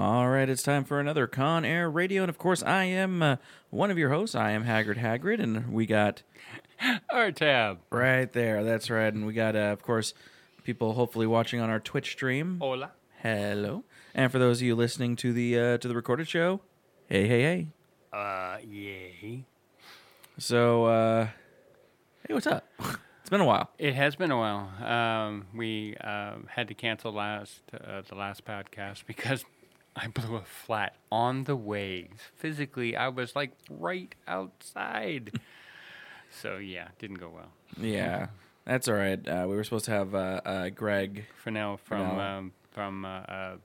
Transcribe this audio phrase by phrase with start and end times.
[0.00, 3.36] All right, it's time for another Con Air Radio, and of course, I am uh,
[3.68, 4.34] one of your hosts.
[4.34, 6.22] I am Haggard Hagrid, and we got
[7.10, 7.80] Our tab.
[7.90, 8.64] right there.
[8.64, 10.14] That's right, and we got, uh, of course,
[10.64, 12.56] people hopefully watching on our Twitch stream.
[12.62, 12.92] Hola.
[13.22, 16.62] Hello, and for those of you listening to the uh, to the recorded show,
[17.06, 17.66] hey, hey, hey.
[18.10, 19.44] Uh, yay.
[20.38, 21.28] So, uh,
[22.26, 22.66] hey, what's up?
[23.20, 23.68] it's been a while.
[23.78, 24.70] It has been a while.
[24.82, 29.44] Um, we um, had to cancel last uh, the last podcast because
[29.96, 32.10] I blew a flat on the way.
[32.36, 35.38] Physically, I was like right outside.
[36.30, 37.50] so yeah, didn't go well.
[37.80, 38.28] Yeah,
[38.64, 39.26] that's all right.
[39.26, 42.38] Uh, we were supposed to have uh, uh, Greg For now, from now.
[42.38, 43.56] um, from uh, uh,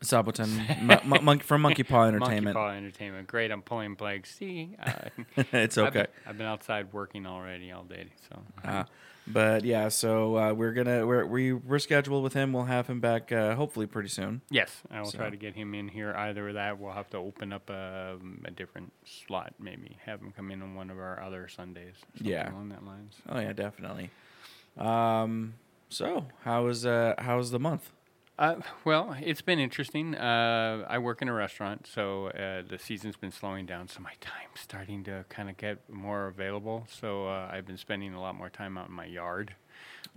[0.82, 2.44] mon- mon- from Monkey Paw Entertainment.
[2.44, 3.26] Monkey Paw Entertainment.
[3.28, 4.34] Great, I'm pulling blanks.
[4.34, 4.92] See, uh,
[5.52, 5.98] it's I've okay.
[6.00, 8.06] been, I've been outside working already all day.
[8.28, 8.84] So Uh,
[9.32, 12.52] but yeah, so uh, we're gonna we're we, we're scheduled with him.
[12.52, 14.40] We'll have him back uh, hopefully pretty soon.
[14.50, 16.12] Yes, I will try to get him in here.
[16.14, 20.50] Either that, we'll have to open up a, a different slot, maybe have him come
[20.50, 21.94] in on one of our other Sundays.
[22.14, 22.50] Yeah.
[22.52, 23.14] along that lines.
[23.28, 24.10] Oh yeah, definitely.
[24.76, 25.54] Um,
[25.88, 27.90] so how was uh how's the month?
[28.38, 30.14] Uh, well, it's been interesting.
[30.14, 34.12] Uh, I work in a restaurant, so uh, the season's been slowing down, so my
[34.20, 36.86] time's starting to kind of get more available.
[36.88, 39.56] So uh, I've been spending a lot more time out in my yard,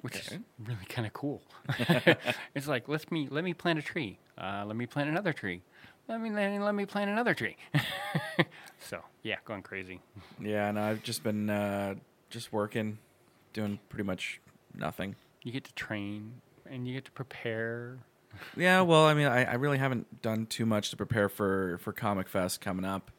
[0.02, 1.42] which is really kind of cool.
[2.56, 4.20] it's like let's me let me plant a tree.
[4.38, 5.64] Uh, let me plant another tree.
[6.08, 7.58] Let me let, let me plant another tree.
[8.80, 10.00] so yeah, going crazy.
[10.40, 11.96] Yeah, and I've just been uh,
[12.30, 13.00] just working,
[13.54, 14.40] doing pretty much
[14.76, 15.16] nothing.
[15.42, 16.34] You get to train
[16.70, 17.98] and you get to prepare.
[18.58, 21.94] Yeah, well, I mean, I, I really haven't done too much to prepare for for
[21.94, 23.12] Comic Fest coming up.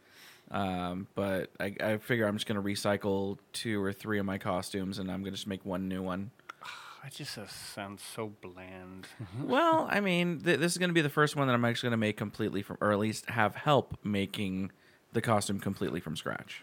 [0.50, 4.98] Um, but I, I figure I'm just gonna recycle two or three of my costumes,
[4.98, 6.30] and I'm gonna just make one new one.
[7.02, 9.08] That just uh, sounds so bland.
[9.42, 11.88] well, I mean, th- this is going to be the first one that I'm actually
[11.88, 14.70] going to make completely from, or at least have help making
[15.12, 16.62] the costume completely from scratch.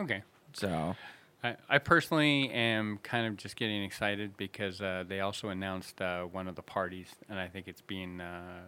[0.00, 0.24] okay.
[0.52, 0.96] So,
[1.44, 6.22] I, I personally am kind of just getting excited because uh, they also announced uh,
[6.22, 8.62] one of the parties, and I think it's being uh,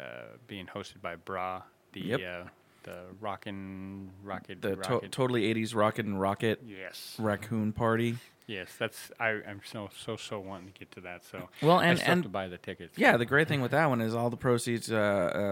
[0.00, 0.02] uh,
[0.46, 2.20] being hosted by Bra, the Yep.
[2.20, 2.48] uh,
[2.84, 8.16] the rockin' rocket the to- totally 80s rocket and rocket yes, raccoon party.
[8.46, 11.24] yes, that's I, I'm so so so wanting to get to that.
[11.26, 12.96] So Well, I and- and- to buy the tickets.
[12.96, 14.96] Yeah, the great thing with that one is all the proceeds, uh,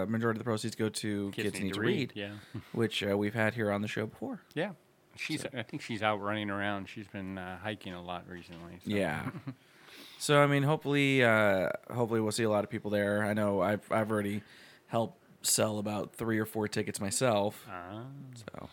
[0.07, 2.31] uh, majority of the proceeds go to Kids, Need, to Read, Yeah,
[2.71, 4.41] which uh, we've had here on the show before.
[4.55, 4.71] yeah.
[5.15, 6.87] She's I think she's out running around.
[6.87, 8.79] She's been uh, hiking a lot recently.
[8.83, 8.91] So.
[8.91, 9.29] Yeah.
[10.19, 13.23] so I mean, hopefully, uh, hopefully we'll see a lot of people there.
[13.23, 14.41] I know I've I've already
[14.87, 17.65] helped sell about three or four tickets myself.
[17.69, 18.03] Ah.
[18.35, 18.69] So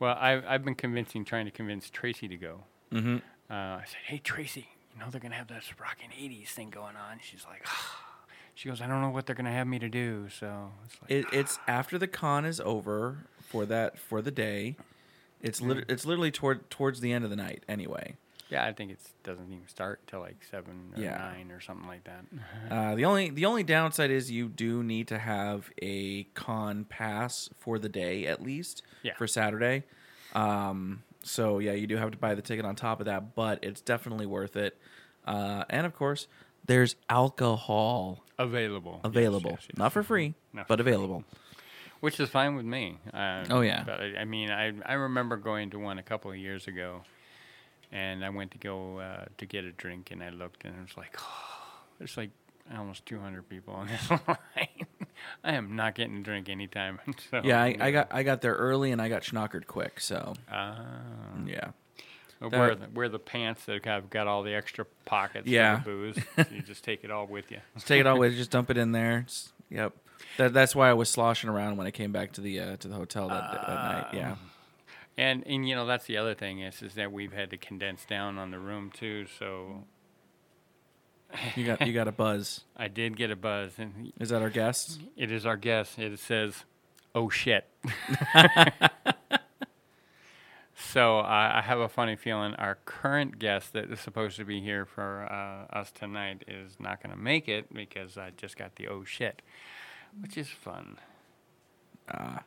[0.00, 2.60] Well, I've, I've been convincing, trying to convince Tracy to go.
[2.92, 3.16] Mm-hmm.
[3.50, 6.70] Uh, I said, hey, Tracy, you know they're going to have this rockin' 80s thing
[6.70, 7.18] going on.
[7.20, 7.66] She's like,
[8.54, 10.28] she goes, I don't know what they're going to have me to do.
[10.28, 14.76] So it's like, it, it's after the con is over for that for the day.
[15.42, 18.16] It's lit- it's literally toward towards the end of the night anyway.
[18.48, 21.16] yeah, I think it doesn't even start till like 7 or Yeah.
[21.36, 22.24] 9 or something like that.
[22.70, 27.48] Uh, the only the only downside is you do need to have a con pass
[27.58, 29.14] for the day at least Yeah.
[29.16, 29.84] for Saturday.
[30.34, 33.58] Um, so yeah, you do have to buy the ticket on top of that, but
[33.62, 34.76] it's definitely worth it.
[35.26, 36.28] Uh, and of course,
[36.64, 39.00] there's alcohol Available.
[39.02, 39.78] Yes, available, yes, yes.
[39.78, 40.92] not for free, Not but for free.
[40.92, 41.24] available.
[42.00, 42.98] Which is fine with me.
[43.12, 43.82] Uh, Oh, yeah.
[43.84, 47.02] But I, I mean, I I remember going to one a couple of years ago,
[47.92, 50.80] and I went to go uh, to get a drink, and I looked, and it
[50.82, 51.16] was like,
[51.98, 52.30] there's like
[52.76, 54.86] almost 200 people on this line.
[55.44, 56.98] I am not getting a drink anytime.
[57.30, 60.00] so, Yeah, I, I got I got there early and I got schnockered quick.
[60.00, 60.76] So Ah.
[61.46, 61.70] yeah,
[62.40, 65.46] wear the wear the pants that have got all the extra pockets.
[65.46, 65.80] Yeah.
[65.80, 66.18] For the booze.
[66.52, 67.58] You just take it all with you.
[67.74, 69.24] just take it all with, you, just dump it in there.
[69.26, 69.94] Just- yep,
[70.38, 72.88] that, that's why I was sloshing around when I came back to the uh, to
[72.88, 74.06] the hotel that, that night.
[74.12, 74.36] Yeah.
[75.18, 78.04] And and you know that's the other thing is is that we've had to condense
[78.04, 79.26] down on the room too.
[79.38, 79.84] So
[81.56, 82.64] You got you got a buzz.
[82.76, 85.00] I did get a buzz, and Is that our guest?
[85.16, 85.98] It is our guest.
[85.98, 86.64] It says,
[87.14, 87.66] "Oh shit."
[90.76, 94.60] so uh, I have a funny feeling our current guest that is supposed to be
[94.60, 98.76] here for uh, us tonight is not going to make it because I just got
[98.76, 99.42] the "oh shit,"
[100.20, 100.98] which is fun.
[102.10, 102.42] Ah.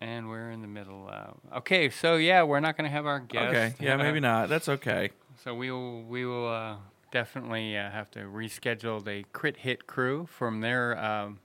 [0.00, 1.08] And we're in the middle.
[1.10, 3.48] Uh, okay, so yeah, we're not going to have our guest.
[3.48, 3.74] Okay.
[3.80, 4.48] Yeah, maybe not.
[4.48, 5.10] That's okay.
[5.42, 6.76] So we will we will uh,
[7.12, 11.38] definitely uh, have to reschedule the Crit Hit crew from their um,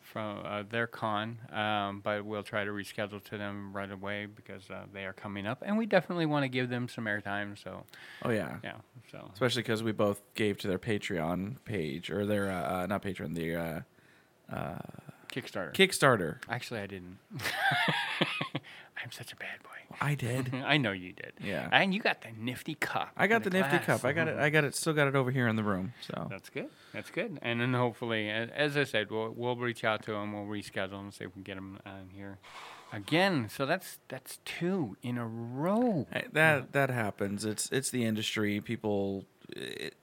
[0.00, 4.68] from uh, their con, um, but we'll try to reschedule to them right away because
[4.70, 7.56] uh, they are coming up, and we definitely want to give them some airtime.
[7.62, 7.84] So
[8.24, 8.56] Oh yeah.
[8.62, 8.74] yeah,
[9.10, 13.02] so Especially because we both gave to their Patreon page or their uh, uh, not
[13.02, 13.86] Patreon, their
[14.52, 14.78] uh,
[15.32, 15.72] Kickstarter.
[15.72, 16.38] Kickstarter.
[16.48, 17.18] Actually, I didn't.
[19.02, 19.96] I'm such a bad boy.
[20.00, 20.54] I did.
[20.66, 21.32] I know you did.
[21.42, 21.68] Yeah.
[21.72, 23.10] And you got the nifty cup.
[23.16, 23.86] I got in the nifty glass.
[23.86, 24.04] cup.
[24.04, 24.38] I got it.
[24.38, 24.74] I got it.
[24.74, 25.94] Still got it over here in the room.
[26.00, 26.68] So That's good.
[26.92, 27.38] That's good.
[27.42, 30.32] And then hopefully, as I said, we'll we'll reach out to them.
[30.32, 32.38] We'll reschedule and see if we can get them on here
[32.92, 33.48] again.
[33.48, 36.06] So that's that's two in a row.
[36.32, 37.44] That that happens.
[37.44, 38.60] It's it's the industry.
[38.60, 39.94] People, it,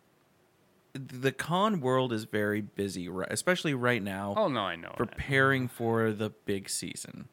[0.98, 4.90] the con world is very busy, ri- especially right now, Oh no, I know.
[4.90, 4.98] that.
[4.98, 7.28] preparing for the big season.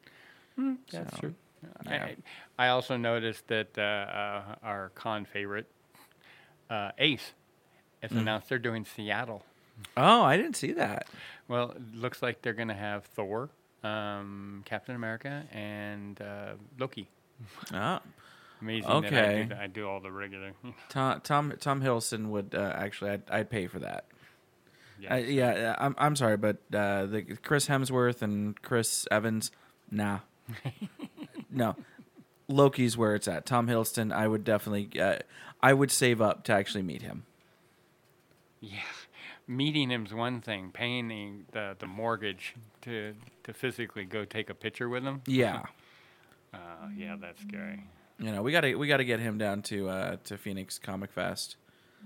[0.57, 1.35] That's So, true.
[1.85, 2.07] yeah.
[2.57, 5.67] I, I also noticed that uh, uh, our con favorite,
[6.69, 7.33] uh, Ace,
[8.01, 8.19] has Mm.
[8.19, 9.43] announced they're doing Seattle.
[9.97, 11.07] Oh, I didn't see that.
[11.47, 13.49] Well, it looks like they're going to have Thor,
[13.83, 17.09] um, Captain America, and uh, Loki.
[17.73, 17.99] Oh,
[18.65, 19.45] Amazing that I Okay.
[19.49, 20.53] do, I do all the regular.
[20.89, 23.11] Tom Tom Tom Hiddleston would uh, actually.
[23.11, 24.05] I'd, I'd pay for that.
[24.99, 25.11] yes.
[25.11, 29.51] Uh, yeah, I'm I'm sorry, but uh, the Chris Hemsworth and Chris Evans,
[29.91, 30.19] nah,
[31.51, 31.75] no.
[32.47, 33.45] Loki's where it's at.
[33.45, 35.17] Tom Hiddleston, I would definitely, uh,
[35.63, 37.25] I would save up to actually meet him.
[38.61, 38.81] Yeah,
[39.47, 40.69] meeting him's one thing.
[40.71, 45.21] Paying the, the, the mortgage to to physically go take a picture with him.
[45.27, 45.63] Yeah,
[46.53, 47.83] Uh, yeah, that's scary.
[48.19, 51.57] You know, we gotta we gotta get him down to uh, to Phoenix Comic Fest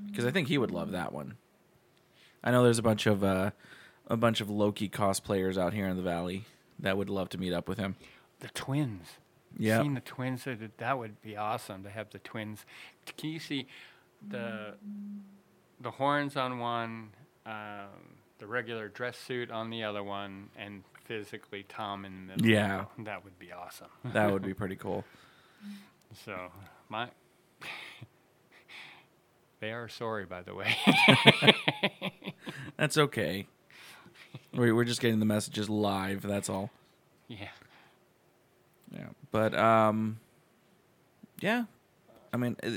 [0.07, 1.35] because I think he would love that one.
[2.43, 3.51] I know there's a bunch of uh,
[4.07, 6.45] a bunch of Loki cosplayers out here in the valley
[6.79, 7.95] that would love to meet up with him.
[8.39, 9.05] The twins.
[9.57, 9.81] Yeah.
[9.81, 12.65] Seeing the twins, that that would be awesome to have the twins.
[13.17, 13.67] Can you see
[14.27, 14.75] the
[15.81, 17.09] the horns on one,
[17.45, 22.51] um, the regular dress suit on the other one, and physically Tom in the middle?
[22.51, 22.85] Yeah.
[22.99, 23.89] that would be awesome.
[24.05, 25.03] That would be pretty cool.
[26.13, 26.51] So
[26.89, 27.09] my.
[29.61, 30.73] They are sorry, by the way.
[32.77, 33.45] That's okay.
[34.53, 36.21] We're we're just getting the messages live.
[36.21, 36.69] That's all.
[37.27, 37.49] yeah.
[38.95, 40.19] Yeah, but um,
[41.41, 41.65] yeah.
[42.33, 42.69] I mean, uh,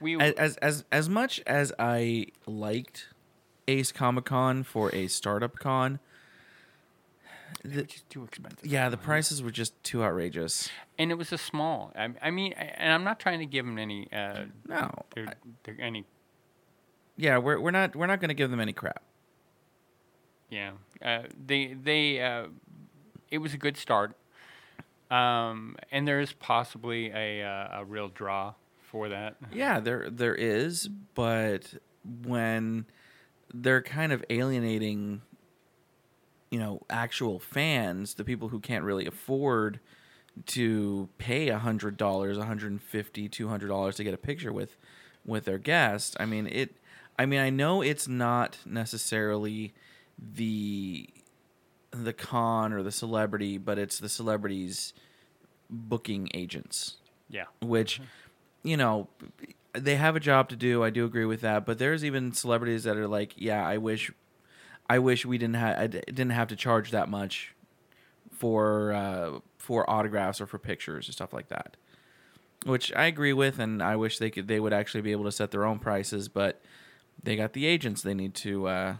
[0.00, 3.08] We as as as much as I liked
[3.66, 5.98] Ace Comic Con for a startup con,
[7.64, 8.66] They were just too expensive.
[8.66, 10.68] yeah, the prices were just too outrageous.
[10.98, 11.92] and it was a small.
[11.96, 15.34] I, I mean, I- and I'm not trying to give them any, uh, No, they're,
[15.64, 16.04] they're any.
[17.16, 19.02] yeah, we're we're not we're not going to give them any crap.
[20.50, 20.72] Yeah,
[21.02, 22.20] uh, they they.
[22.22, 22.46] Uh,
[23.30, 24.16] it was a good start,
[25.10, 29.36] um, and there is possibly a uh, a real draw for that.
[29.52, 31.74] Yeah, there there is, but
[32.24, 32.86] when
[33.52, 35.20] they're kind of alienating
[36.50, 39.80] you know, actual fans, the people who can't really afford
[40.46, 44.18] to pay a hundred dollars, a hundred and fifty, two hundred dollars to get a
[44.18, 44.76] picture with
[45.24, 46.16] with their guest.
[46.20, 46.76] I mean it
[47.18, 49.74] I mean I know it's not necessarily
[50.16, 51.08] the
[51.90, 54.92] the con or the celebrity, but it's the celebrities
[55.70, 56.96] booking agents
[57.28, 57.44] Yeah.
[57.60, 58.68] which mm-hmm.
[58.68, 59.08] you know
[59.74, 62.84] they have a job to do i do agree with that but there's even celebrities
[62.84, 64.10] that are like yeah i wish
[64.88, 67.54] i wish we didn't have i didn't have to charge that much
[68.32, 71.76] for uh, for autographs or for pictures and stuff like that
[72.66, 75.32] which i agree with and i wish they could they would actually be able to
[75.32, 76.60] set their own prices but
[77.22, 78.96] they got the agents they need to uh,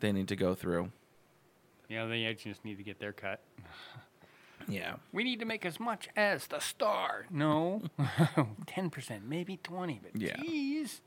[0.00, 0.90] they need to go through
[1.88, 3.40] Yeah, the agents need to get their cut.
[4.68, 7.26] yeah We need to make as much as the star.
[7.30, 7.82] No,
[8.66, 10.36] ten percent, maybe twenty, but Yeah.
[10.42, 11.00] geez.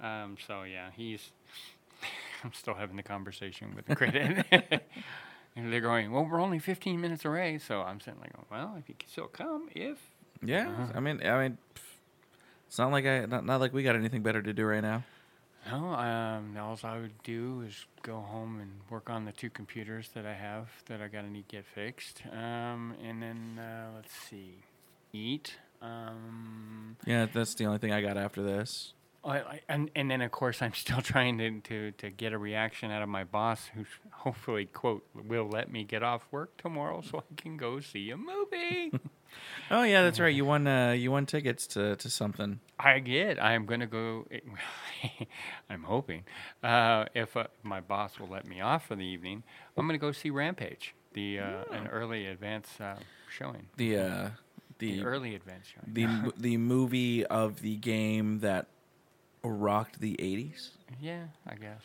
[0.00, 0.36] Um.
[0.46, 1.30] So yeah, he's.
[2.44, 4.46] I'm still having the conversation with the credit.
[5.56, 7.58] and they're going, well, we're only 15 minutes away.
[7.58, 9.98] So I'm sitting like, well, if you can still come, if
[10.42, 11.56] yeah i mean i mean
[12.66, 15.02] it's not like i not, not like we got anything better to do right now
[15.70, 20.10] No, um, all I would do is go home and work on the two computers
[20.14, 22.20] that I have that I gotta need to get fixed.
[22.30, 24.56] Um, and then uh, let's see,
[25.14, 25.56] eat.
[25.80, 28.92] Um, Yeah, that's the only thing I got after this.
[29.24, 32.38] Oh, I- and and then of course I'm still trying to, to, to get a
[32.38, 37.00] reaction out of my boss, who hopefully quote will let me get off work tomorrow
[37.00, 38.92] so I can go see a movie.
[39.68, 40.32] Oh yeah, that's right.
[40.32, 40.64] You won.
[40.68, 42.60] Uh, you won tickets to, to something.
[42.78, 43.42] I get.
[43.42, 44.28] I am gonna go.
[45.68, 46.22] I'm hoping
[46.62, 49.42] uh, if uh, my boss will let me off for the evening,
[49.76, 52.94] I'm gonna go see Rampage, the uh, an early advance uh,
[53.28, 53.66] showing.
[53.76, 54.28] The uh,
[54.78, 55.92] The the early advance showing.
[55.92, 58.66] the the movie of the game that
[59.50, 60.70] rocked the '80s.
[61.00, 61.80] Yeah, I guess.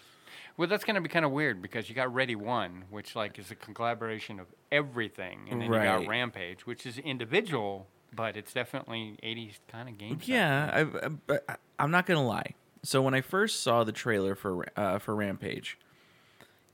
[0.58, 3.40] Well, that's going to be kind of weird because you got Ready One, which like
[3.40, 8.52] is a collaboration of everything, and then you got Rampage, which is individual, but it's
[8.54, 10.20] definitely '80s kind of game.
[10.24, 12.56] Yeah, I, I, but I- I'm not gonna lie.
[12.84, 15.78] So when I first saw the trailer for uh, for Rampage,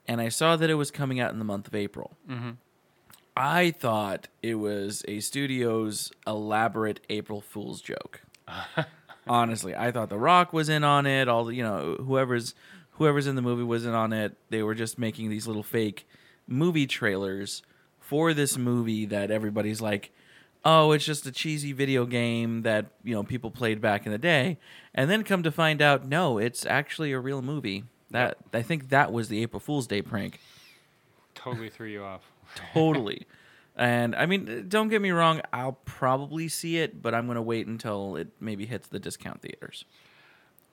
[0.08, 2.18] and I saw that it was coming out in the month of April,
[3.38, 8.22] I thought it was a studio's elaborate April Fool's joke.
[9.28, 11.28] Honestly, I thought The Rock was in on it.
[11.28, 12.54] All the, you know, whoever's
[12.92, 14.36] whoever's in the movie was in on it.
[14.50, 16.08] They were just making these little fake
[16.48, 17.64] movie trailers
[18.00, 20.12] for this movie that everybody's like,
[20.64, 24.18] "Oh, it's just a cheesy video game that you know people played back in the
[24.18, 24.60] day,"
[24.94, 27.86] and then come to find out, no, it's actually a real movie.
[28.12, 30.40] That I think that was the April Fool's Day prank
[31.46, 32.22] totally threw you off.
[32.74, 33.28] totally.
[33.78, 37.42] And I mean, don't get me wrong, I'll probably see it, but I'm going to
[37.42, 39.84] wait until it maybe hits the discount theaters.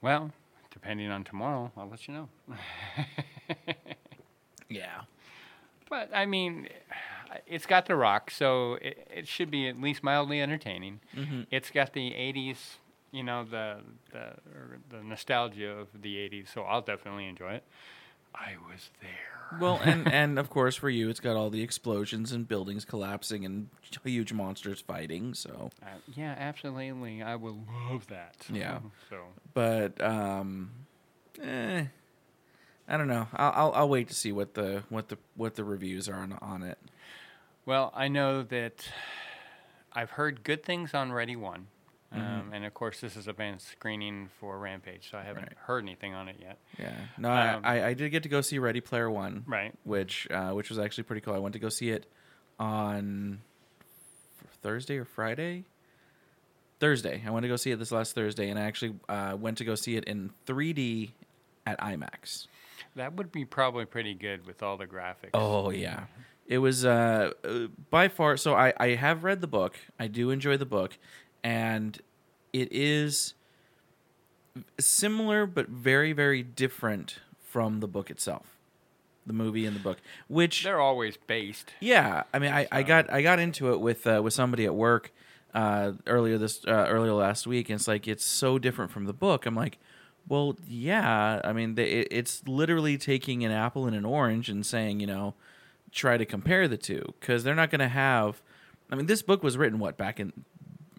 [0.01, 0.31] Well,
[0.71, 2.29] depending on tomorrow, I'll let you know.
[4.73, 5.03] Yeah.
[5.91, 6.69] But I mean,
[7.47, 11.01] it's got The Rock, so it, it should be at least mildly entertaining.
[11.15, 11.43] Mm-hmm.
[11.51, 12.57] It's got the '80s,
[13.11, 13.79] you know, the
[14.11, 14.33] the
[14.89, 17.65] the nostalgia of the '80s, so I'll definitely enjoy it.
[18.35, 19.59] I was there.
[19.61, 23.45] Well, and and of course for you, it's got all the explosions and buildings collapsing
[23.45, 23.69] and
[24.05, 25.35] huge monsters fighting.
[25.35, 25.87] So, Uh,
[26.17, 27.23] yeah, absolutely.
[27.23, 27.55] I would
[27.91, 28.35] love that.
[28.51, 28.79] Yeah.
[29.11, 29.19] So
[29.53, 30.71] but um,
[31.43, 31.85] eh,
[32.89, 33.29] I don't know.
[33.35, 36.33] I'll, I'll I'll wait to see what the what the what the reviews are on,
[36.41, 36.79] on it.
[37.65, 38.89] Well, I know that
[39.93, 41.69] I've heard good things on Ready One,
[42.15, 45.57] um, and of course, this is advanced screening for Rampage, so I haven't Right.
[45.67, 46.59] heard anything on it yet.
[46.79, 46.93] Yeah.
[47.19, 49.45] No, Um, I, I I did get to go see Ready Player One.
[49.47, 49.73] Right.
[49.85, 51.35] which uh, which was actually pretty cool.
[51.35, 52.07] I went to go see it
[52.59, 53.41] on
[54.63, 55.65] Thursday or Friday.
[56.81, 57.23] Thursday.
[57.27, 59.65] I went to go see it this last Thursday, and I actually uh, went to
[59.65, 61.13] go see it in 3D
[61.67, 62.49] at IMAX.
[62.97, 65.31] That would be probably pretty good with all the graphics.
[65.33, 66.05] Oh yeah,
[66.47, 68.37] it was uh, uh, by far.
[68.37, 69.79] So I I have read the book.
[69.99, 70.99] I do enjoy the book,
[71.43, 72.01] and
[72.53, 73.35] it is
[74.79, 78.57] similar but very very different from the book itself,
[79.27, 81.73] the movie and the book, which They're always based.
[81.81, 84.75] yeah, I mean, I, I got I got into it with uh, with somebody at
[84.75, 85.13] work
[85.55, 89.13] uh, earlier this uh, earlier last week, and it's like it's so different from the
[89.13, 89.45] book.
[89.45, 89.79] I'm like,
[90.29, 91.41] well, yeah.
[91.45, 95.07] I mean, they, it, it's literally taking an apple and an orange and saying, you
[95.07, 95.35] know,
[95.91, 98.41] try to compare the two because they're not going to have.
[98.91, 100.33] I mean, this book was written what back in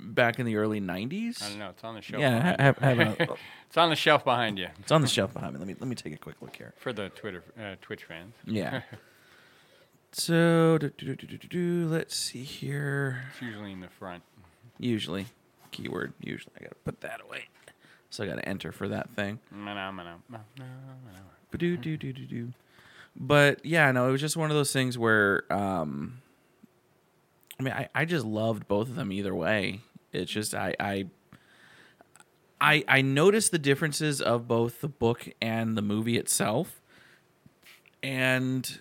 [0.03, 1.41] back in the early '90s.
[1.41, 1.69] I don't know.
[1.69, 2.22] It's on the shelf.
[2.22, 3.36] Yeah, behind have, have a, you.
[3.67, 5.60] it's on the shelf behind you it's on the shelf behind me.
[5.60, 6.74] Let me let me take a quick look here.
[6.77, 8.36] for the Twitter uh, Twitch fans.
[8.45, 8.81] Yeah.
[10.12, 13.25] so do, do, do, let's see here.
[13.31, 14.24] It's usually in the front.
[14.79, 15.27] Usually,
[15.72, 16.13] keyword.
[16.22, 17.45] Usually, I gotta put that away.
[18.10, 19.39] So I gotta enter for that thing.
[21.57, 22.53] do do do do do.
[23.15, 26.22] But yeah, no, it was just one of those things where, um,
[27.60, 29.81] I mean, I, I just loved both of them either way.
[30.13, 31.05] It's just I I
[32.62, 36.82] I I noticed the differences of both the book and the movie itself,
[38.01, 38.79] and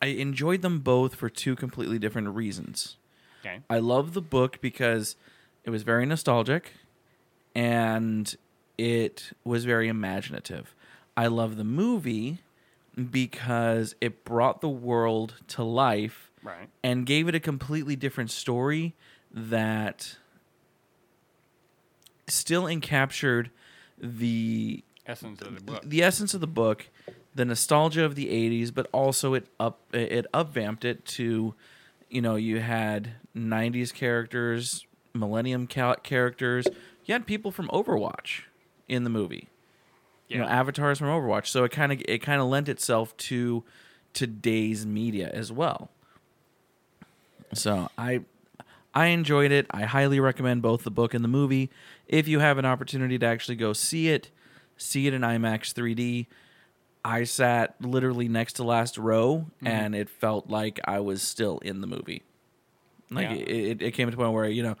[0.00, 2.96] I enjoyed them both for two completely different reasons.
[3.44, 3.60] Okay.
[3.68, 5.16] I love the book because
[5.64, 6.72] it was very nostalgic
[7.54, 8.34] and
[8.78, 10.74] it was very imaginative.
[11.16, 12.38] I love the movie
[13.10, 16.68] because it brought the world to life Right.
[16.82, 18.94] and gave it a completely different story
[19.32, 20.16] that
[22.28, 23.50] still encaptured
[23.98, 25.82] the Essence of the book.
[25.84, 26.88] the essence of the book,
[27.34, 31.54] the nostalgia of the '80s, but also it up it upvamped it to,
[32.08, 36.66] you know, you had '90s characters, Millennium ca- characters,
[37.04, 38.42] you had people from Overwatch
[38.88, 39.48] in the movie,
[40.28, 41.46] you know, avatars from Overwatch.
[41.48, 43.64] So it kind of it kind of lent itself to
[44.12, 45.90] today's media as well.
[47.54, 48.20] So I
[48.94, 49.66] I enjoyed it.
[49.70, 51.70] I highly recommend both the book and the movie.
[52.08, 54.30] If you have an opportunity to actually go see it,
[54.76, 56.26] see it in IMAX 3D.
[57.04, 61.80] I sat literally next to last row and it felt like I was still in
[61.80, 62.22] the movie.
[63.10, 63.36] Like Yeah.
[63.36, 64.76] it, it came to a point where you know,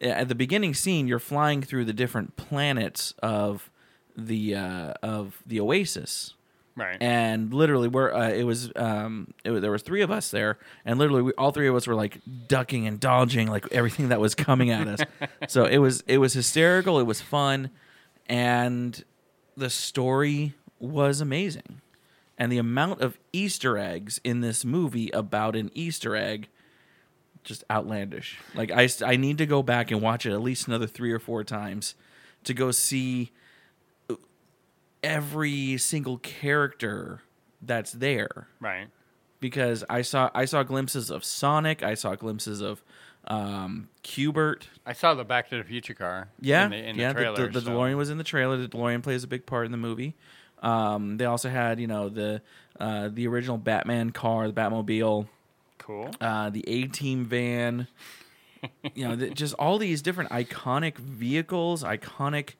[0.00, 3.70] at the beginning scene, you're flying through the different planets of
[4.16, 6.32] the uh, of the Oasis,
[6.76, 6.98] Right.
[7.00, 10.58] and literally we're uh, it was um it, was- there was three of us there
[10.84, 14.20] and literally we, all three of us were like ducking and dodging like everything that
[14.20, 15.00] was coming at us.
[15.48, 17.70] So it was it was hysterical it was fun
[18.28, 19.02] and
[19.56, 21.80] the story was amazing.
[22.38, 26.48] And the amount of easter eggs in this movie about an easter egg
[27.44, 28.38] just outlandish.
[28.54, 31.18] Like i i need to go back and watch it at least another 3 or
[31.18, 31.94] 4 times
[32.44, 33.32] to go see
[35.06, 37.22] every single character
[37.62, 38.88] that's there right.
[39.40, 42.82] because I saw I saw glimpses of Sonic, I saw glimpses of
[43.28, 44.68] um, Q*bert.
[44.84, 46.28] I saw the Back to the Future car.
[46.40, 47.08] Yeah, In the, in yeah.
[47.08, 47.46] the trailer.
[47.48, 48.56] the, the, so- DeLorean was in the trailer.
[48.56, 50.14] The DeLorean plays a big part in the movie.
[50.62, 52.40] Um, they also had you know the
[52.80, 55.26] uh, the original Batman car, the Batmobile,
[55.78, 56.10] Cool.
[56.20, 57.88] uh, the A Team van.
[58.94, 62.54] you know, the, just all these different iconic vehicles, iconic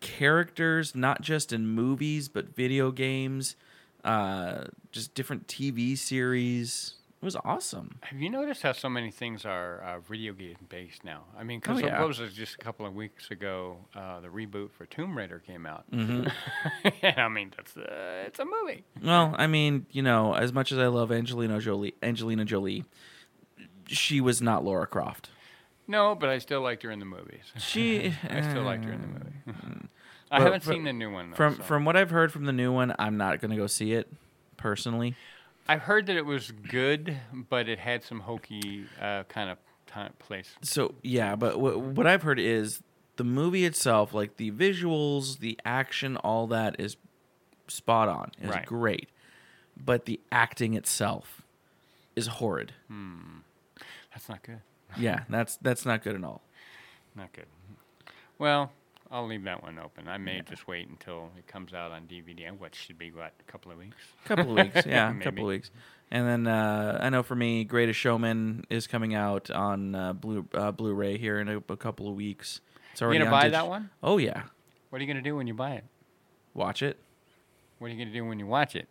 [0.00, 3.56] characters, not just in movies but video games,
[4.04, 6.94] uh, just different TV series.
[7.22, 7.98] It was awesome.
[8.02, 11.24] Have you noticed how so many things are uh, video game based now?
[11.36, 11.96] I mean, because Oh, yeah.
[11.96, 15.84] suppose just a couple of weeks ago, uh, the reboot for Tomb Raider came out.
[15.90, 16.28] Mm-hmm.
[17.18, 18.84] I mean, that's uh, it's a movie.
[19.02, 22.84] Well, I mean, you know, as much as I love Angelina Jolie, Angelina Jolie,
[23.86, 25.30] she was not Laura Croft.
[25.88, 27.44] No, but I still liked her in the movies.
[27.58, 29.32] She, I still liked her in the uh, movie.
[29.66, 29.88] Mm.
[30.28, 31.36] I haven't seen the new one though.
[31.36, 31.62] from so.
[31.62, 34.12] from what I've heard from the new one, I'm not gonna go see it
[34.56, 35.14] personally.
[35.68, 37.16] I've heard that it was good,
[37.48, 40.50] but it had some hokey uh, kind of time place.
[40.62, 42.82] So yeah, but what what I've heard is
[43.14, 46.96] the movie itself, like the visuals, the action, all that is
[47.68, 48.32] spot on.
[48.40, 48.66] It's Right.
[48.66, 49.08] great,
[49.76, 51.42] but the acting itself
[52.16, 52.72] is horrid.
[52.88, 53.38] Hmm.
[54.12, 54.60] That's not good.
[54.98, 56.42] Yeah, that's that's not good at all.
[57.14, 57.46] Not good.
[58.38, 58.72] Well,
[59.10, 60.08] I'll leave that one open.
[60.08, 63.50] I may just wait until it comes out on DVD, which should be what a
[63.50, 63.96] couple of weeks.
[64.24, 65.70] A couple of weeks, yeah, a couple of weeks.
[66.10, 70.46] And then uh, I know for me, Greatest Showman is coming out on uh, Blu
[70.54, 72.60] uh, Blu-ray here in a, a couple of weeks.
[72.92, 73.90] It's You already gonna buy dig- that one?
[74.02, 74.42] Oh yeah,
[74.90, 75.84] What are you gonna do when you buy it?
[76.54, 76.98] watch it.
[77.78, 78.88] What are you gonna do when you watch it?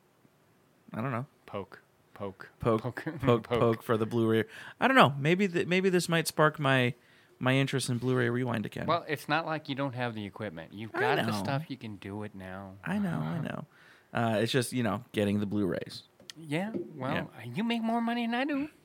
[0.93, 1.25] I don't know.
[1.45, 1.81] Poke,
[2.15, 4.45] poke, Poke, poke, poke, poke, for the Blu-ray.
[4.79, 5.13] I don't know.
[5.19, 6.95] Maybe th- maybe this might spark my
[7.37, 8.87] my interest in Blu-ray rewind again.
[8.87, 10.73] Well, it's not like you don't have the equipment.
[10.73, 11.65] You've got the stuff.
[11.67, 12.71] You can do it now.
[12.83, 13.65] I know, I know.
[14.13, 16.03] Uh, it's just you know getting the Blu-rays.
[16.37, 16.71] Yeah.
[16.95, 17.51] Well, Yeah.
[17.53, 18.69] you make more money than I do.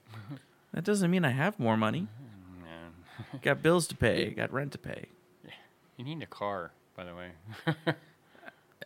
[0.72, 2.06] That doesn't mean I have more money.
[3.42, 4.30] Got bills to pay.
[4.30, 5.06] Got rent to pay.
[5.96, 7.32] You need a car, by the way.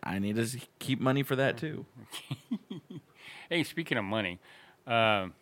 [0.02, 1.85] I need to keep money for that too.
[3.48, 4.38] Hey, speaking of money,
[4.87, 5.35] um,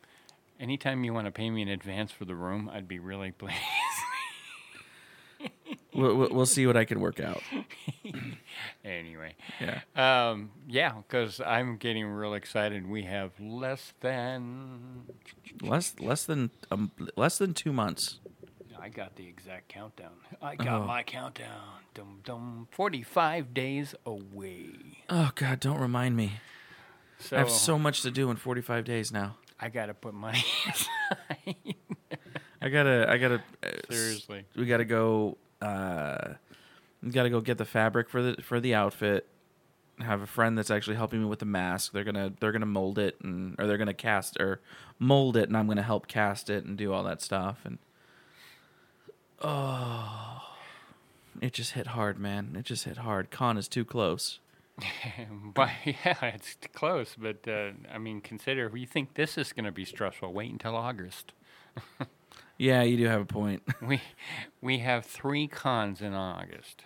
[0.60, 3.56] anytime you want to pay me in advance for the room, I'd be really pleased.
[5.94, 7.42] We'll, we'll, see what I can work out.
[8.84, 9.80] anyway, Yeah.
[9.94, 12.88] um, yeah, because I'm getting real excited.
[12.88, 15.02] We have less than.
[15.60, 18.20] Less less than um, less than two months.
[18.80, 20.12] I got the exact countdown.
[20.40, 20.86] I got Oh.
[20.86, 21.60] my countdown.
[21.92, 22.68] Dum dum.
[22.70, 25.04] Forty-five days away.
[25.10, 26.32] Oh God, don't remind me.
[27.22, 29.36] So I have so much to do in 45 days now.
[29.60, 31.56] I gotta put money aside.
[32.60, 33.42] I gotta, I gotta.
[33.62, 34.44] uh, Seriously.
[34.56, 35.38] we gotta go.
[35.60, 36.34] Uh,
[37.02, 39.26] we gotta go get the fabric for the for the outfit.
[40.00, 41.92] Have a friend that's actually helping me with the mask.
[41.92, 44.60] They're gonna they're gonna mold it and or they're gonna cast or
[44.98, 47.58] mold it, and I'm gonna help cast it and do all that stuff.
[47.64, 47.78] And
[49.40, 50.42] oh,
[51.40, 52.54] it just hit hard, man.
[52.58, 53.30] It just hit hard.
[53.30, 54.38] Con is too close.
[55.54, 57.14] but yeah, it's close.
[57.18, 60.32] But uh, I mean, consider if you think this is gonna be stressful.
[60.32, 61.32] Wait until August.
[62.58, 63.62] Yeah, you do have a point.
[63.82, 64.00] We
[64.60, 66.84] we have three cons in August.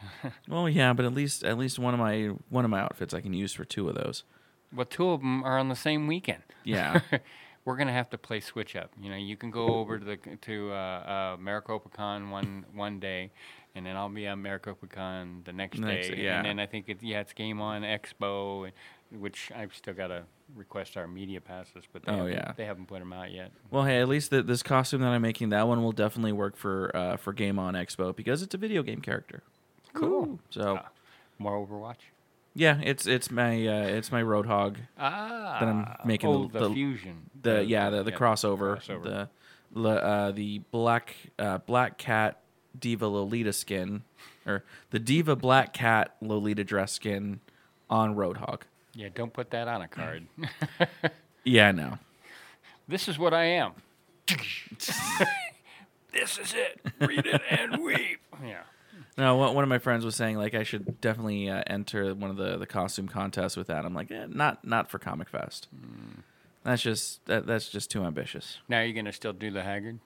[0.48, 3.20] well, yeah, but at least at least one of my one of my outfits I
[3.20, 4.24] can use for two of those.
[4.74, 6.42] well, two of them are on the same weekend.
[6.64, 7.00] Yeah.
[7.66, 8.92] We're gonna have to play switch up.
[8.98, 12.98] You know, you can go over to the to uh, uh, Maricopa Con one one
[13.00, 13.32] day,
[13.76, 16.24] and then I'll be on Maricopa Con the next, Next- day.
[16.24, 16.38] yeah.
[16.38, 18.72] And then I think it, yeah, it's Game On Expo,
[19.10, 20.22] which I've still got to
[20.56, 22.52] request our media passes, but they Oh, haven't, yeah.
[22.56, 23.52] they haven't put them out yet.
[23.70, 26.56] Well, hey, at least the, this costume that I'm making, that one will definitely work
[26.56, 29.42] for uh, for Game On Expo because it's a video game character.
[29.92, 30.40] Cool.
[30.50, 30.88] So Ah.
[31.38, 32.00] More Overwatch.
[32.54, 34.76] yeah, it's it's my uh, it's my Roadhog.
[34.98, 37.30] Ah, I'm making oh, the- the, the- fusion.
[37.42, 39.28] The yeah the, the yeah, crossover, crossover.
[39.74, 42.40] the uh, the black uh, black cat
[42.78, 44.02] diva Lolita skin,
[44.46, 47.40] or the diva black cat Lolita dress skin
[47.90, 48.62] on Roadhog.
[48.94, 50.26] Yeah, don't put that on a card.
[51.48, 51.98] Yeah, no.
[52.88, 53.74] this is what I am.
[56.12, 56.80] this is it.
[57.00, 58.18] Read it and weep.
[58.44, 58.62] Yeah.
[59.16, 62.36] No, one of my friends was saying like I should definitely uh, enter one of
[62.36, 63.84] the, the costume contests with that.
[63.84, 65.68] I'm like, eh, not not for Comic Fest.
[65.70, 66.20] Hmm.
[66.64, 68.58] That's just that, that's just too ambitious.
[68.68, 70.00] Now you're gonna still do the Haggard.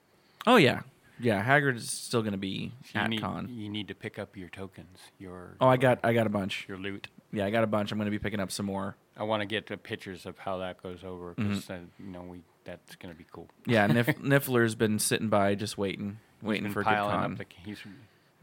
[0.47, 0.83] Oh yeah,
[1.21, 1.43] yeah.
[1.43, 3.49] Haggard is still going to be you at need, con.
[3.51, 4.99] You need to pick up your tokens.
[5.19, 6.67] Your Oh, I got I got a bunch.
[6.69, 7.09] your loot.
[7.33, 7.93] Yeah, I got a bunch.
[7.93, 8.97] I'm going to be picking up some more.
[9.17, 11.55] I want to get the pictures of how that goes over Mm-hmm.
[11.57, 13.49] because you know we that's gonna be cool.
[13.67, 17.33] Yeah, Nif- Niffler's been sitting by just waiting, waiting for a good piling con.
[17.33, 17.79] up the he's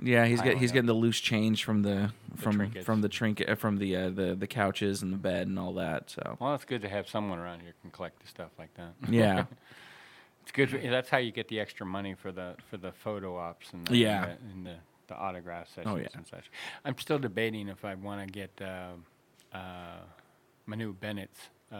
[0.01, 0.73] yeah, he's get, he's up.
[0.75, 2.85] getting the loose change from the from trinkets.
[2.85, 5.73] from the trinket uh, from the uh, the the couches and the bed and all
[5.75, 6.09] that.
[6.11, 6.53] So well.
[6.55, 8.93] It's good to have someone around here who can collect the stuff like that.
[9.09, 9.45] yeah,
[10.47, 10.69] It's good.
[10.69, 13.85] for- That's how you get the extra money for the for the photo ops and
[13.85, 14.23] the, Yeah.
[14.23, 14.75] and the, and the,
[15.07, 16.07] the autograph sessions Oh, yeah.
[16.15, 16.49] and such.
[16.85, 18.91] I'm still debating if I want to get uh,
[19.53, 19.99] uh,
[20.65, 21.39] Manu Bennett's
[21.71, 21.75] uh,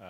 [0.00, 0.04] uh,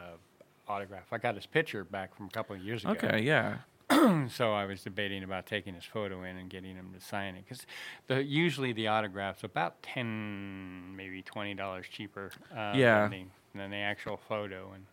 [0.69, 1.13] autograph.
[1.13, 2.93] I got his picture back from a couple of years ago.
[2.93, 3.59] okay, yeah,
[4.29, 7.45] so I was debating about taking his photo in and getting him to sign it
[7.45, 7.67] because
[8.07, 12.31] the usually the autograph's about ten, maybe twenty dollars cheaper.
[12.57, 13.09] Uh, Yeah.
[13.09, 13.25] Than the,
[13.59, 14.85] than the actual photo, and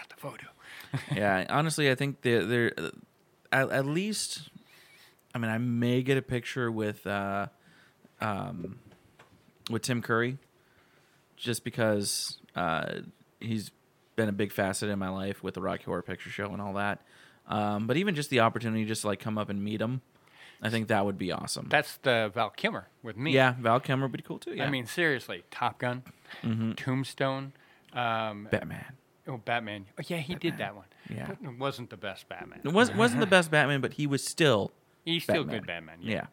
[0.00, 0.46] got the photo.
[1.14, 1.46] yeah.
[1.48, 2.72] Honestly, I think they're, they're
[3.52, 4.50] at, at least.
[5.34, 7.46] I mean, I may get a picture with uh,
[8.20, 8.80] um,
[9.70, 10.38] with Tim Curry,
[11.36, 12.94] just because uh,
[13.38, 13.70] he's
[14.16, 16.74] been a big facet in my life with the Rocky Horror Picture Show and all
[16.74, 17.00] that.
[17.46, 20.02] Um, but even just the opportunity to just to like come up and meet him,
[20.62, 21.68] I think that would be awesome.
[21.70, 23.32] That's the Val Kilmer with me.
[23.32, 24.54] yeah, Val Kilmer would be cool too.
[24.54, 26.02] Yeah, I mean, seriously, Top Gun,
[26.76, 27.52] Tombstone,
[27.92, 28.96] um, Batman.
[29.30, 29.86] Oh, Batman.
[29.98, 30.84] Oh, yeah, he did that one.
[31.08, 31.26] Yeah.
[31.28, 32.60] But it wasn't the best Batman.
[32.64, 34.72] It was wasn't the best Batman, but he was still
[35.04, 35.56] He's still Batman.
[35.58, 35.98] good Batman.
[36.02, 36.26] yeah.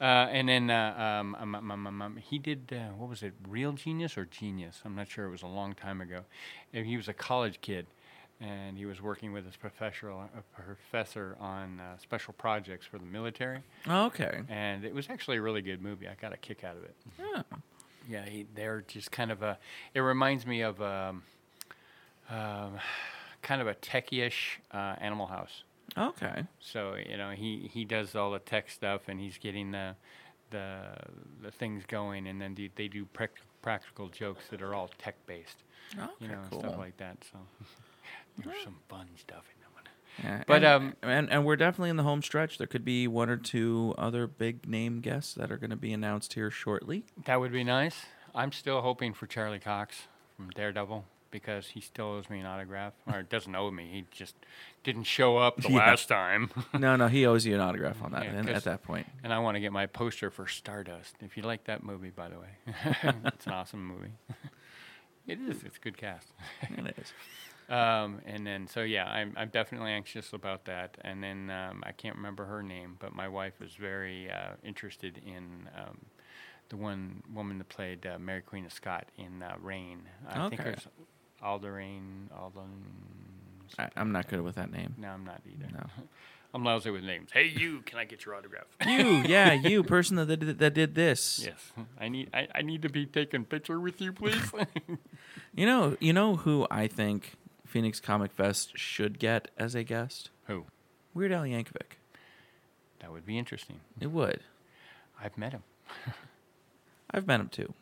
[0.00, 3.22] Uh, and then uh, um, um, um, um, um, um, he did uh, what was
[3.22, 3.34] it?
[3.46, 4.80] Real Genius or Genius?
[4.84, 5.26] I'm not sure.
[5.26, 6.22] It was a long time ago.
[6.72, 7.86] And he was a college kid,
[8.40, 13.04] and he was working with his professor, a professor on uh, special projects for the
[13.04, 13.58] military.
[13.86, 14.40] Oh, okay.
[14.48, 16.08] And it was actually a really good movie.
[16.08, 16.96] I got a kick out of it.
[17.18, 17.42] Yeah.
[18.08, 19.58] Yeah, he, they're just kind of a.
[19.94, 20.80] It reminds me of
[22.30, 22.78] um,
[23.42, 25.64] kind of a techie-ish uh, Animal House.
[25.98, 26.44] Okay.
[26.60, 29.96] So you know he he does all the tech stuff and he's getting the
[30.50, 30.94] the
[31.42, 35.14] the things going, and then they, they do prac- practical jokes that are all tech
[35.26, 35.62] based.
[35.98, 36.60] Okay, you know, cool.
[36.60, 37.16] stuff like that.
[37.32, 37.38] So
[38.44, 39.84] there's some fun stuff in that one.
[40.22, 42.58] Yeah, But, and, um, and and we're definitely in the home stretch.
[42.58, 45.92] There could be one or two other big name guests that are going to be
[45.92, 47.04] announced here shortly.
[47.24, 48.06] That would be nice.
[48.34, 50.02] I'm still hoping for Charlie Cox
[50.36, 53.88] from Daredevil because he still owes me an autograph, or doesn't owe me.
[53.92, 54.34] He just
[54.84, 55.78] didn't show up the Yeah.
[55.78, 56.50] last time.
[56.78, 58.24] no, no, he owes you an autograph on that.
[58.24, 61.16] Yeah, at that point, And I want to get my poster for Stardust.
[61.20, 62.48] If you like that movie, by the way,
[63.24, 64.12] it's an awesome movie.
[65.26, 65.62] it is.
[65.62, 66.28] It's a good cast.
[66.62, 67.12] it is.
[67.68, 70.98] Um, and then, so yeah, I'm, I'm definitely anxious about that.
[71.02, 75.18] And then um, I can't remember her name, but my wife is very uh, interested
[75.24, 75.98] in um,
[76.68, 80.02] the one woman that played uh, Mary Queen of Scott in uh, Reign.
[80.28, 80.70] I think Okay.
[80.70, 80.88] it was
[81.44, 82.30] Alderain.
[82.38, 82.68] Alden.
[83.78, 84.94] I, I'm not good with that name.
[84.98, 85.70] No, I'm not either.
[85.72, 85.86] No.
[86.52, 87.30] I'm lousy with names.
[87.32, 87.80] Hey, you!
[87.82, 88.64] Can I get your autograph?
[88.86, 91.42] You, yeah, you person that did, that did this.
[91.46, 92.28] yes, I need.
[92.34, 94.50] I, I need to be taken picture with you, please.
[95.54, 97.34] You know, you know who I think
[97.66, 100.30] Phoenix Comic Fest should get as a guest?
[100.48, 100.64] Who?
[101.14, 101.98] Weird Al Yankovic.
[102.98, 103.78] That would be interesting.
[104.00, 104.40] It would.
[105.22, 105.62] I've met him.
[107.12, 107.72] I've met him too.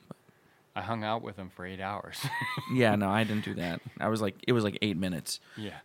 [0.78, 2.18] I hung out with him for eight hours.
[2.72, 3.80] Yeah, no, I didn't do that.
[3.98, 5.40] I was like, it was like eight minutes.
[5.56, 5.78] Yeah,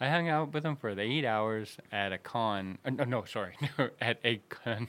[0.00, 2.78] I hung out with him for the eight hours at a con.
[2.84, 3.56] Uh, no, no, sorry,
[4.00, 4.88] at a con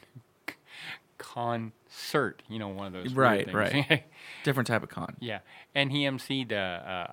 [1.90, 2.44] concert.
[2.50, 4.04] You know, one of those Right, right.
[4.44, 5.16] Different type of con.
[5.20, 5.40] yeah,
[5.76, 6.56] and he emceed a,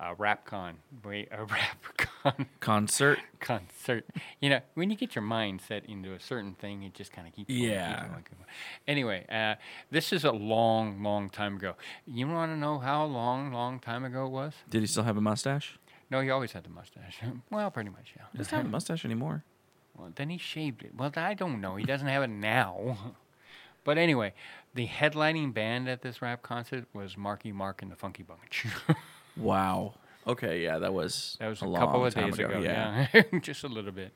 [0.01, 0.77] a, a rap con.
[1.03, 3.19] Wait, a rap con Concert.
[3.39, 4.05] concert.
[4.41, 7.27] You know, when you get your mind set into a certain thing, it just kind
[7.27, 7.47] of keeps.
[7.49, 7.95] going, keeps Yeah.
[8.07, 8.45] going, keeps going.
[8.87, 9.55] Anyway, uh,
[9.91, 11.73] this is a long, long time ago.
[12.05, 14.53] You want to know how long, long time ago it was?
[14.69, 15.77] Did he still have a mustache?
[16.09, 17.19] No, he always had the mustache.
[17.49, 18.23] well, pretty much, yeah.
[18.31, 19.43] He doesn't have a mustache anymore.
[19.97, 20.91] Well, then he shaved it.
[20.95, 21.77] Well, I don't know.
[21.77, 23.15] He doesn't have it now.
[23.85, 24.33] But anyway,
[24.73, 28.65] the headlining band at this rap concert was Marky Mark and the Funky Bunch.
[29.37, 29.95] Wow.
[30.25, 32.57] Okay, yeah, that was that was a, long couple of days ago.
[32.63, 33.07] Yeah.
[33.13, 34.13] Yeah, just a little bit.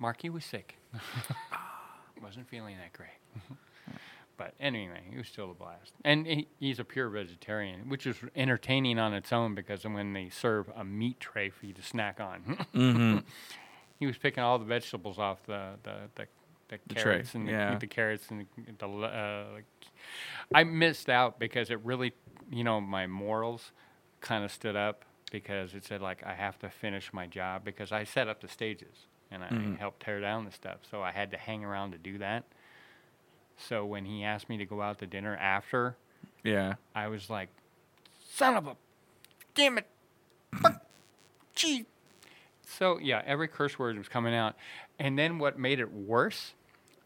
[0.00, 0.76] Marky was sick.
[2.22, 3.56] Wasn't feeling that great.
[4.36, 5.92] but anyway, he was still a blast.
[6.04, 10.28] And he, he's a pure vegetarian, which is entertaining on its own because when they
[10.28, 13.18] serve a meat tray for you to snack on, Mm-hmm.
[14.00, 16.26] he was picking all the vegetables off the the, the,
[16.68, 17.78] the The tray, carrots and the, yeah.
[17.78, 18.46] the carrots and
[18.78, 19.64] the, uh, like,
[20.54, 22.12] I missed out because it really,
[22.50, 23.72] you know, my morals
[24.20, 27.92] kind of stood up because it said like I have to finish my job because
[27.92, 29.06] I set up the stages.
[29.30, 30.78] and I helped tear down the stuff.
[30.90, 32.44] So I had to hang around to do that.
[33.58, 35.96] So when he asked me to go out to dinner after,
[36.44, 36.74] Yeah.
[36.94, 37.48] I was like,
[38.30, 38.76] "Son of a,
[39.54, 39.86] damn it,
[40.62, 40.80] fuck,
[41.54, 41.84] gee."
[42.64, 44.54] So yeah, every curse word was coming out,
[44.98, 46.54] and then what made it worse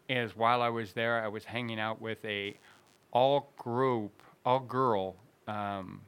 [0.09, 2.57] is while I was there, I was hanging out with a
[3.13, 6.01] all group, all girl um,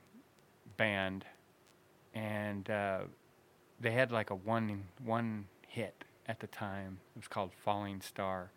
[0.76, 1.24] band,
[2.14, 3.00] and uh,
[3.80, 6.98] they had like a one one hit at the time.
[7.14, 8.50] It was called "Falling Star."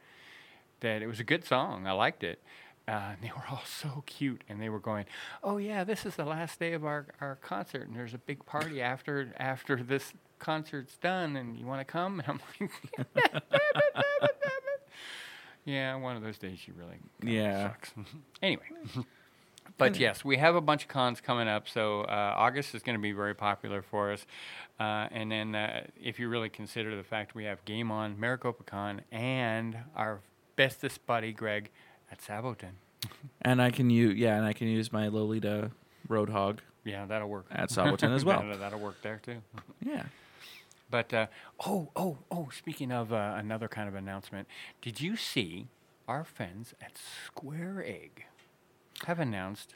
[0.80, 1.88] That it was a good song.
[1.88, 2.40] I liked it.
[2.88, 5.06] Uh, and they were all so cute, and they were going,
[5.44, 8.46] "Oh yeah, this is the last day of our, our concert, and there's a big
[8.46, 13.06] party after after this concert's done, and you want to come?" And I'm like, "Damn
[13.06, 14.88] it, damn it, damn it, damn it."
[15.68, 17.68] "Yeah, one of those days you really Yeah.
[17.70, 17.94] sucks."
[18.42, 18.64] anyway,
[19.78, 22.98] but yes, we have a bunch of cons coming up, so uh, August is going
[22.98, 24.26] to be very popular for us.
[24.80, 28.64] Uh, and then, uh, if you really consider the fact we have Game On, Maricopa
[28.64, 30.22] Con, and our
[30.56, 31.70] bestest buddy Greg
[32.12, 32.74] at Saboten.
[33.42, 35.72] And I can use yeah, and I can use my Lolita
[36.10, 37.46] Roadhog Yeah, that'll work.
[37.52, 38.44] at Saboten as well.
[38.58, 39.38] that'll work there too.
[39.86, 40.04] Yeah.
[40.90, 41.28] But uh,
[41.66, 42.50] oh, oh, oh!
[42.56, 44.48] Speaking of uh, another kind of announcement,
[44.82, 45.68] did you see
[46.08, 48.26] our friends at Square Egg
[49.06, 49.76] have announced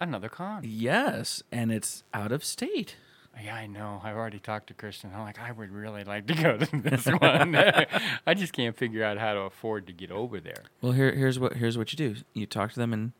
[0.00, 0.62] another con?
[0.64, 2.96] Yes, and it's out of state.
[3.42, 4.00] Yeah, I know.
[4.04, 5.12] I've already talked to Kristen.
[5.14, 7.54] I'm like, I would really like to go to this one.
[8.26, 10.64] I just can't figure out how to afford to get over there.
[10.82, 12.20] Well, here here's what here's what you do.
[12.34, 13.12] You talk to them and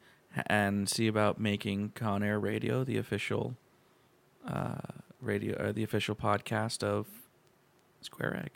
[0.46, 3.56] and see about making Con Air Radio the official
[4.46, 4.76] uh,
[5.20, 7.06] radio or the official podcast of
[8.00, 8.50] Square Egg.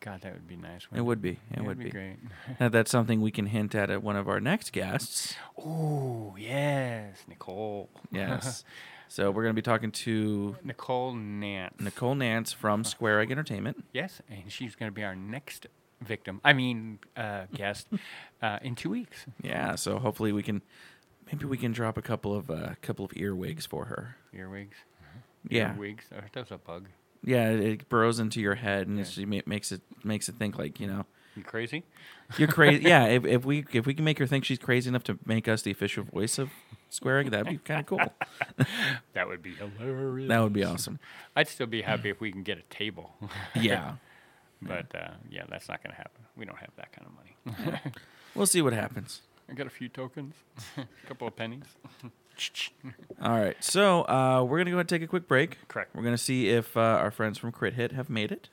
[0.00, 0.86] God, that would be nice.
[0.94, 1.38] It would be.
[1.50, 1.90] It It would be.
[1.90, 2.16] great.
[2.60, 5.34] Uh, that's something we can hint at at one of our next guests.
[5.58, 7.88] Oh yes, Nicole.
[8.12, 8.62] Yes.
[9.08, 11.74] so we're going to be talking to Nicole Nance.
[11.80, 13.84] Nicole Nance from Square Egg Entertainment.
[13.92, 15.66] Yes, and she's going to be our next
[16.00, 16.40] victim.
[16.44, 17.88] I mean, uh, guest
[18.42, 19.26] uh, in two weeks.
[19.42, 19.74] Yeah.
[19.74, 20.62] So hopefully we can
[21.26, 24.16] maybe we can drop a couple of uh, couple of earwigs for her.
[24.32, 24.76] Earwigs.
[25.48, 25.74] Yeah.
[25.74, 26.04] Earwigs.
[26.14, 26.88] Oh, that was a bug.
[27.24, 30.78] Yeah, it, burrows into your head and it's, it makes it makes it think like
[30.80, 31.82] you know You crazy?
[32.38, 32.82] you're crazy.
[32.88, 35.48] yeah, if, if we if we can make her think she's crazy enough to make
[35.48, 36.50] us the official voice of
[36.90, 38.00] Square Egg, that'd be kind of cool.
[39.14, 40.28] That would be hilarious.
[40.28, 40.98] That would be awesome.
[41.34, 43.14] I'd still be happy if we can get a table.
[43.54, 43.94] Yeah,
[44.62, 46.22] but uh, yeah, that's not going to happen.
[46.36, 47.80] We don't have that kind of money.
[48.34, 49.22] we'll see what happens.
[49.48, 50.34] I got a few tokens,
[50.76, 51.64] a couple of pennies.
[53.22, 55.56] All right, so uh, we're gonna go ahead and take a quick break.
[55.68, 55.94] Correct.
[55.94, 58.48] We're gonna see if uh, our friends from Crit Hit have made it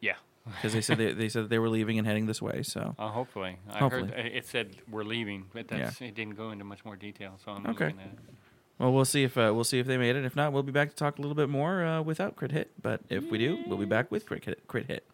[0.00, 0.14] Yeah.
[0.46, 2.62] because they said they, they said they were leaving and heading this way.
[2.62, 3.56] So Uh, hopefully.
[3.70, 4.08] I Hopefully.
[4.10, 7.38] heard it said we're leaving, but that's, it didn't go into much more detail.
[7.44, 7.86] So I'm Okay.
[7.86, 8.18] looking at it.
[8.78, 10.24] well, we'll see if uh, we'll see if they made it.
[10.24, 12.70] If not, we'll be back to talk a little bit more uh, without Crit Hit.
[12.82, 14.66] But if we do, we'll be back with Crit Hit.
[14.66, 15.04] Crit Hit.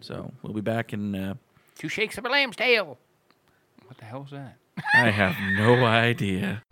[0.00, 1.14] So we'll be back in.
[1.14, 1.34] Uh,
[1.76, 2.98] Two shakes of a lamb's tail.
[3.86, 4.56] What the hell is that?
[4.94, 6.62] I have no idea.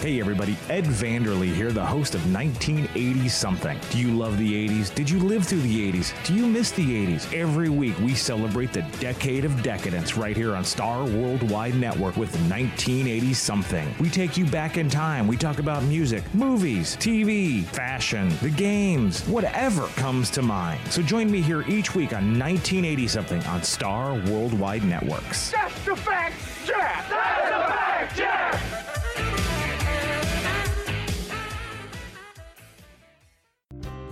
[0.05, 3.81] Hey everybody, Ed Vanderlee here, the host of 1980 Something.
[3.88, 4.95] Do you love the 80s?
[4.95, 6.12] Did you live through the 80s?
[6.27, 7.33] Do you miss the 80s?
[7.33, 12.31] Every week we celebrate the decade of decadence right here on Star Worldwide Network with
[12.51, 13.95] 1980 Something.
[13.99, 15.27] We take you back in time.
[15.27, 20.81] We talk about music, movies, TV, fashion, the games, whatever comes to mind.
[20.90, 25.51] So join me here each week on 1980 Something on Star Worldwide Networks.
[25.51, 26.37] That's the fact,
[26.67, 27.44] Jack!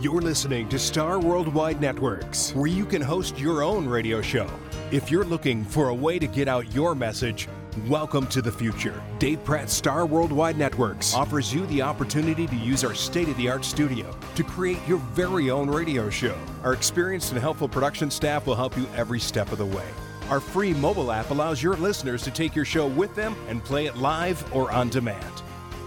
[0.03, 4.51] You're listening to Star Worldwide Networks, where you can host your own radio show.
[4.91, 7.49] If you're looking for a way to get out your message,
[7.87, 9.01] welcome to the future.
[9.21, 13.49] Dave Pratt Star Worldwide Networks offers you the opportunity to use our state of the
[13.49, 16.37] art studio to create your very own radio show.
[16.65, 19.87] Our experienced and helpful production staff will help you every step of the way.
[20.31, 23.87] Our free mobile app allows your listeners to take your show with them and play
[23.87, 25.43] it live or on demand.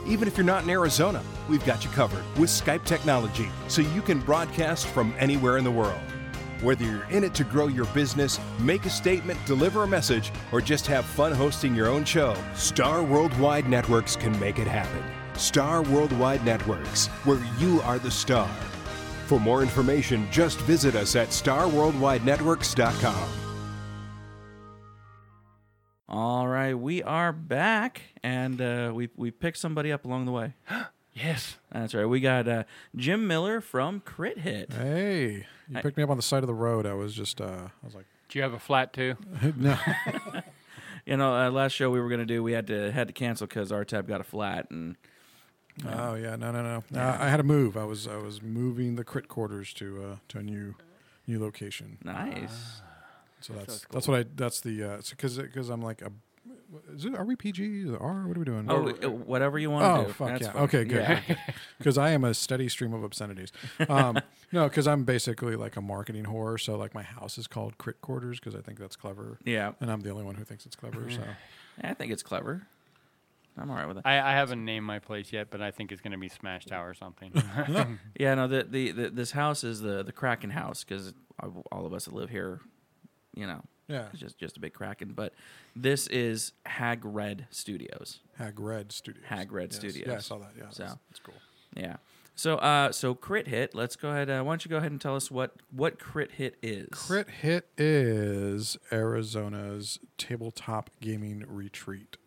[0.06, 4.02] Even if you're not in Arizona, we've got you covered with Skype technology so you
[4.02, 6.00] can broadcast from anywhere in the world.
[6.62, 10.62] Whether you're in it to grow your business, make a statement, deliver a message, or
[10.62, 15.04] just have fun hosting your own show, Star Worldwide Networks can make it happen.
[15.36, 18.50] Star Worldwide Networks, where you are the star.
[19.26, 23.45] For more information, just visit us at starworldwidenetworks.com.
[26.16, 30.54] All right, we are back, and uh, we we picked somebody up along the way.
[31.14, 31.56] Yes.
[31.72, 32.06] That's right.
[32.06, 34.74] We got uh, Jim Miller from Crit Hit.
[34.74, 36.86] Hey, you picked me up on the side of the road.
[36.86, 39.16] I was just, uh, I was like, Do you have a flat too?
[39.58, 39.78] no.
[41.06, 43.46] You know, uh, last show we were gonna do, we had to had to cancel
[43.48, 44.96] because our tab got a flat, and
[45.86, 47.00] Oh yeah, no, no, no.
[47.00, 47.78] Uh, I had to move.
[47.78, 50.76] I was, I was moving the crit quarters to, uh, to a new,
[51.28, 51.98] new location.
[52.04, 52.82] nice.
[53.42, 54.26] So that's that's what I.
[54.36, 56.12] That's the uh, because because I'm like a.
[56.94, 58.28] Is it are we PG or R?
[58.28, 58.66] What are we doing?
[58.70, 60.14] Oh, uh, whatever you want to Oh do.
[60.14, 60.52] fuck That's yeah!
[60.52, 60.62] fine.
[60.64, 61.02] Okay, good.
[61.28, 61.36] Yeah.
[61.78, 63.52] Because I am a steady stream of obscenities.
[63.88, 64.20] Um,
[64.52, 66.60] no, because I'm basically like a marketing whore.
[66.60, 69.40] So like my house is called Crit Quarters because I think that's clever.
[69.46, 69.72] Yeah.
[69.80, 71.10] and I'm the only one who thinks it's clever.
[71.10, 71.22] So
[71.84, 72.68] I think it's clever.
[73.58, 74.04] I'm all right with it.
[74.06, 76.66] I, I haven't named my place yet, but I think it's going to be Smash
[76.66, 77.32] Tower or something.
[78.20, 81.14] Yeah, no, the, the, the this house is the the Kraken house because
[81.72, 82.60] all of us that live here,
[83.36, 85.14] you know, yeah, it's just just a big Kraken.
[85.14, 85.34] But
[85.76, 88.20] this is Hag Red Studios.
[88.38, 89.24] Hag Red Studios.
[89.28, 89.76] Hag Red Yes.
[89.78, 90.08] Studios.
[90.08, 90.52] Yeah, I saw that.
[90.58, 91.36] Yeah, So- that's, that's cool.
[91.76, 91.98] Yeah.
[92.38, 93.74] So uh, so Crit Hit.
[93.76, 94.30] Let's go ahead.
[94.30, 96.90] Uh, why don't you go ahead and tell us what what Crit Hit is?
[96.92, 102.18] Crit Hit is Arizona's tabletop gaming retreat.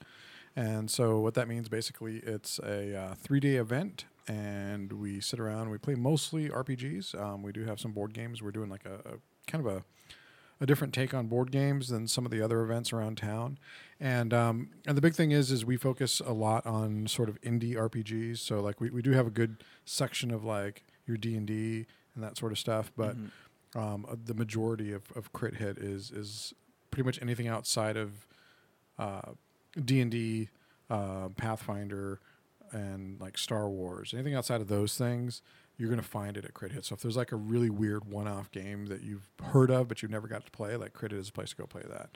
[0.56, 5.38] And so, what that means basically, it's a uh, three day event, and we sit
[5.38, 5.70] around.
[5.70, 7.14] We play mostly RPGs.
[7.20, 8.42] Um, we do have some board games.
[8.42, 9.12] We're doing like a, a
[9.46, 9.84] kind of a,
[10.60, 13.58] a different take on board games than some of the other events around town.
[14.00, 17.40] And um, and the big thing is is we focus a lot on sort of
[17.42, 18.38] indie RPGs.
[18.38, 21.86] So like we, we do have a good section of like your D and D
[22.14, 23.16] and that sort of stuff, but
[23.74, 26.54] um, uh, the majority of, of crit hit is is
[26.90, 28.26] pretty much anything outside of
[29.84, 30.48] D and D,
[30.90, 32.20] uh, Pathfinder,
[32.72, 34.12] and like Star Wars.
[34.14, 35.42] Anything outside of those things,
[35.78, 36.84] you're gonna find it at Crit Hit.
[36.84, 40.10] So if there's like a really weird one-off game that you've heard of but you've
[40.10, 42.10] never got to play, like Crit Hit is a place to go play that.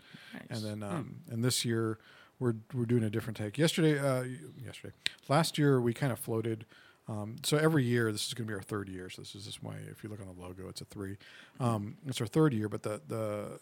[0.50, 1.98] And then um, and this year
[2.38, 3.56] we're we're doing a different take.
[3.56, 4.24] Yesterday, uh,
[4.62, 4.94] yesterday,
[5.28, 6.66] last year we kind of floated.
[7.08, 9.10] Um, so every year, this is going to be our third year.
[9.10, 11.16] So this is just why, if you look on the logo, it's a three.
[11.58, 13.58] Um, it's our third year, but the the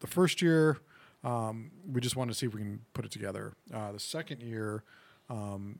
[0.00, 0.78] the first year
[1.24, 3.54] um, we just wanted to see if we can put it together.
[3.72, 4.84] Uh, the second year,
[5.30, 5.78] um,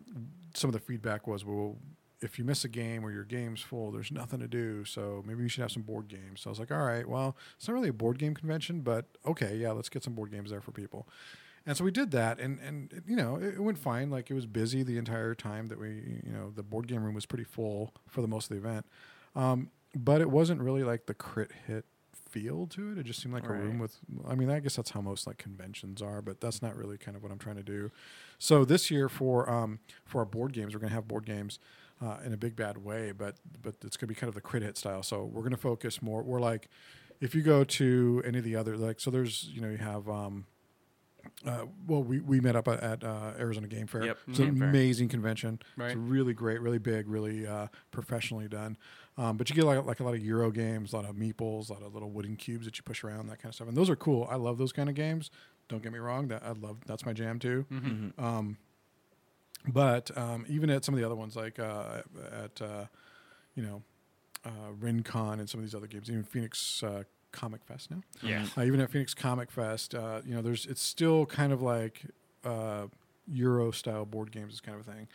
[0.54, 1.76] some of the feedback was, well,
[2.24, 4.84] if you miss a game or your game's full, there's nothing to do.
[4.84, 6.40] So maybe you should have some board games.
[6.40, 9.06] So I was like, all right, well, it's not really a board game convention, but
[9.26, 11.06] okay, yeah, let's get some board games there for people.
[11.66, 14.10] And so we did that, and and you know it, it went fine.
[14.10, 17.14] Like it was busy the entire time that we, you know, the board game room
[17.14, 18.84] was pretty full for the most of the event.
[19.34, 21.86] Um, but it wasn't really like the crit hit
[22.34, 22.98] feel to it.
[22.98, 23.96] It just seemed like a room with.
[24.28, 27.16] I mean, I guess that's how most like conventions are, but that's not really kind
[27.16, 27.92] of what I'm trying to do.
[28.38, 31.60] So this year for um, for our board games, we're going to have board games
[32.02, 34.40] uh, in a big bad way, but but it's going to be kind of the
[34.40, 35.02] crit hit style.
[35.04, 36.22] So we're going to focus more.
[36.22, 36.68] We're like,
[37.20, 40.08] if you go to any of the other like, so there's you know you have.
[40.08, 40.46] Um,
[41.46, 44.04] uh, well, we, we met up at, uh, Arizona Game Fair.
[44.04, 44.68] Yep, it's an Game Fair.
[44.68, 45.58] amazing convention.
[45.74, 45.86] Right.
[45.86, 48.76] It's really great, really big, really uh, professionally done.
[49.16, 51.70] Um, but you get like, like a lot of Euro games, a lot of meeples,
[51.70, 53.68] a lot of little wooden cubes that you push around, that kind of stuff.
[53.68, 54.26] And those are cool.
[54.30, 55.30] I love those kind of games.
[55.68, 56.28] Don't get me wrong.
[56.28, 56.78] That I love.
[56.86, 57.64] That's my jam too.
[58.18, 58.56] Um,
[59.68, 62.02] but um, even at some of the other ones, like uh,
[62.44, 62.84] at uh,
[63.54, 63.82] you know
[64.44, 68.02] uh, RinCon and some of these other games, even Phoenix uh, Comic Fest now.
[68.22, 68.46] yeah.
[68.56, 72.02] Uh, even at Phoenix Comic Fest, uh, you know, there's it's still kind of like
[72.44, 72.86] uh,
[73.32, 75.08] Euro style board games, is kind of a thing.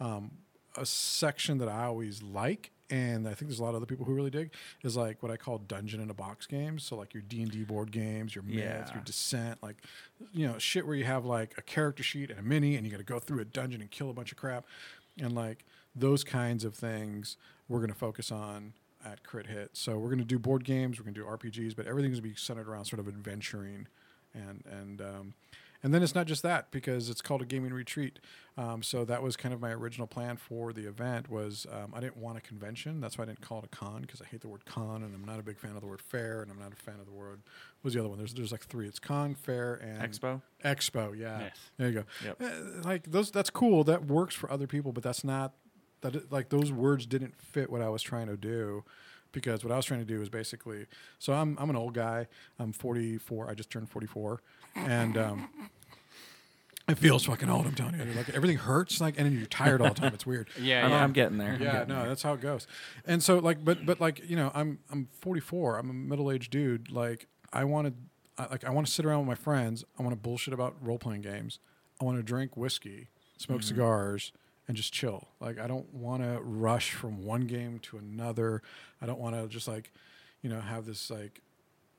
[0.00, 0.32] Um,
[0.76, 4.04] a section that I always like, and I think there's a lot of other people
[4.06, 4.52] who really dig,
[4.82, 6.84] is like what I call dungeon in a box games.
[6.84, 8.94] So like your D and D board games, your myths, Yeah.
[8.94, 9.76] your Descent, like
[10.32, 12.90] you know, shit where you have like a character sheet and a mini, and you
[12.90, 14.64] got to go through a dungeon and kill a bunch of crap,
[15.20, 15.64] and like
[15.96, 17.36] those kinds of things
[17.68, 18.72] we're going to focus on
[19.04, 19.70] at Crit Hit.
[19.74, 22.30] So we're going to do board games, we're going to do RPGs, but everything's going
[22.30, 23.86] to be centered around sort of adventuring,
[24.34, 25.34] and and um,
[25.84, 28.18] and then it's not just that because it's called a gaming retreat.
[28.56, 31.28] Um, so that was kind of my original plan for the event.
[31.28, 33.02] Was um, I didn't want a convention.
[33.02, 35.14] That's why I didn't call it a con because I hate the word con and
[35.14, 37.04] I'm not a big fan of the word fair and I'm not a fan of
[37.04, 37.42] the word.
[37.80, 38.16] What was the other one?
[38.16, 38.88] There's there's like three.
[38.88, 40.40] It's con, fair, and Expo.
[40.64, 41.40] Expo, yeah.
[41.40, 41.56] Yes.
[41.76, 42.04] There you go.
[42.24, 42.42] Yep.
[42.42, 43.84] Uh, like those, that's cool.
[43.84, 45.52] That works for other people, but that's not
[46.00, 46.32] that.
[46.32, 48.84] Like those words didn't fit what I was trying to do,
[49.34, 50.86] because what I was trying to do is basically.
[51.18, 52.28] So I'm I'm an old guy.
[52.58, 53.50] I'm 44.
[53.50, 54.40] I just turned 44,
[54.76, 55.50] and um,
[56.86, 57.66] It feels fucking old.
[57.66, 60.12] I'm telling you, like everything hurts, like, and then you're tired all the time.
[60.12, 60.48] It's weird.
[60.60, 61.02] Yeah, I'm, yeah.
[61.04, 61.56] I'm getting there.
[61.58, 62.08] Yeah, getting no, there.
[62.08, 62.66] that's how it goes.
[63.06, 65.78] And so, like, but but like, you know, I'm I'm 44.
[65.78, 66.90] I'm a middle aged dude.
[66.90, 67.94] Like, I want to,
[68.42, 69.82] I, like, I want to sit around with my friends.
[69.98, 71.58] I want to bullshit about role playing games.
[72.00, 73.08] I want to drink whiskey,
[73.38, 73.68] smoke Mm-hmm.
[73.68, 74.32] cigars,
[74.68, 75.28] and just chill.
[75.40, 78.60] Like, I don't want to rush from one game to another.
[79.00, 79.90] I don't want to just like,
[80.42, 81.40] you know, have this like.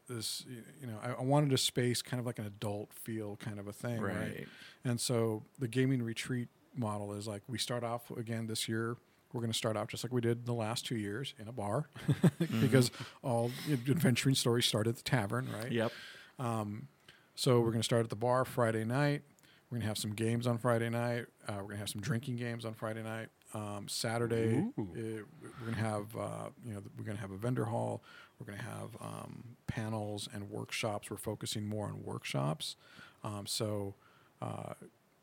[0.08, 0.46] This,
[0.80, 3.68] you know, I, I wanted a space kind of like an adult feel kind of
[3.68, 4.16] a thing, right?
[4.16, 4.48] Right.
[4.84, 8.98] And so the gaming retreat model is like we start off again this year.
[9.34, 11.52] We're going to start off just like we did the last two years in a
[11.52, 11.90] bar,
[12.62, 12.90] because
[13.22, 15.72] all adventuring stories start at the tavern, right?
[15.72, 15.92] Yep.
[16.40, 16.88] um,
[17.36, 19.24] So we're going to start at the bar Friday night.
[19.70, 21.26] We're going to have some games on Friday night.
[21.50, 23.28] Uh, we're going to have some drinking games on Friday night.
[23.54, 25.24] Um, Saturday, uh, we're
[25.64, 28.04] going to have uh, you know we're going to have a vendor hall.
[28.40, 31.10] We're going to have um, panels and workshops.
[31.10, 32.76] We're focusing more on workshops.
[33.24, 33.96] Um, so
[34.42, 34.74] uh,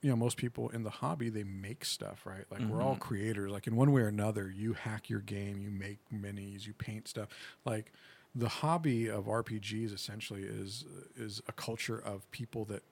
[0.01, 2.45] you know most people in the hobby they make stuff right?
[2.51, 3.51] Like we're all creators.
[3.53, 7.07] Like in one way or another you hack your game you make minis you paint
[7.09, 7.29] stuff.
[7.65, 7.93] Like
[8.35, 10.85] the hobby of rpgs essentially is
[11.17, 12.83] is a culture of people that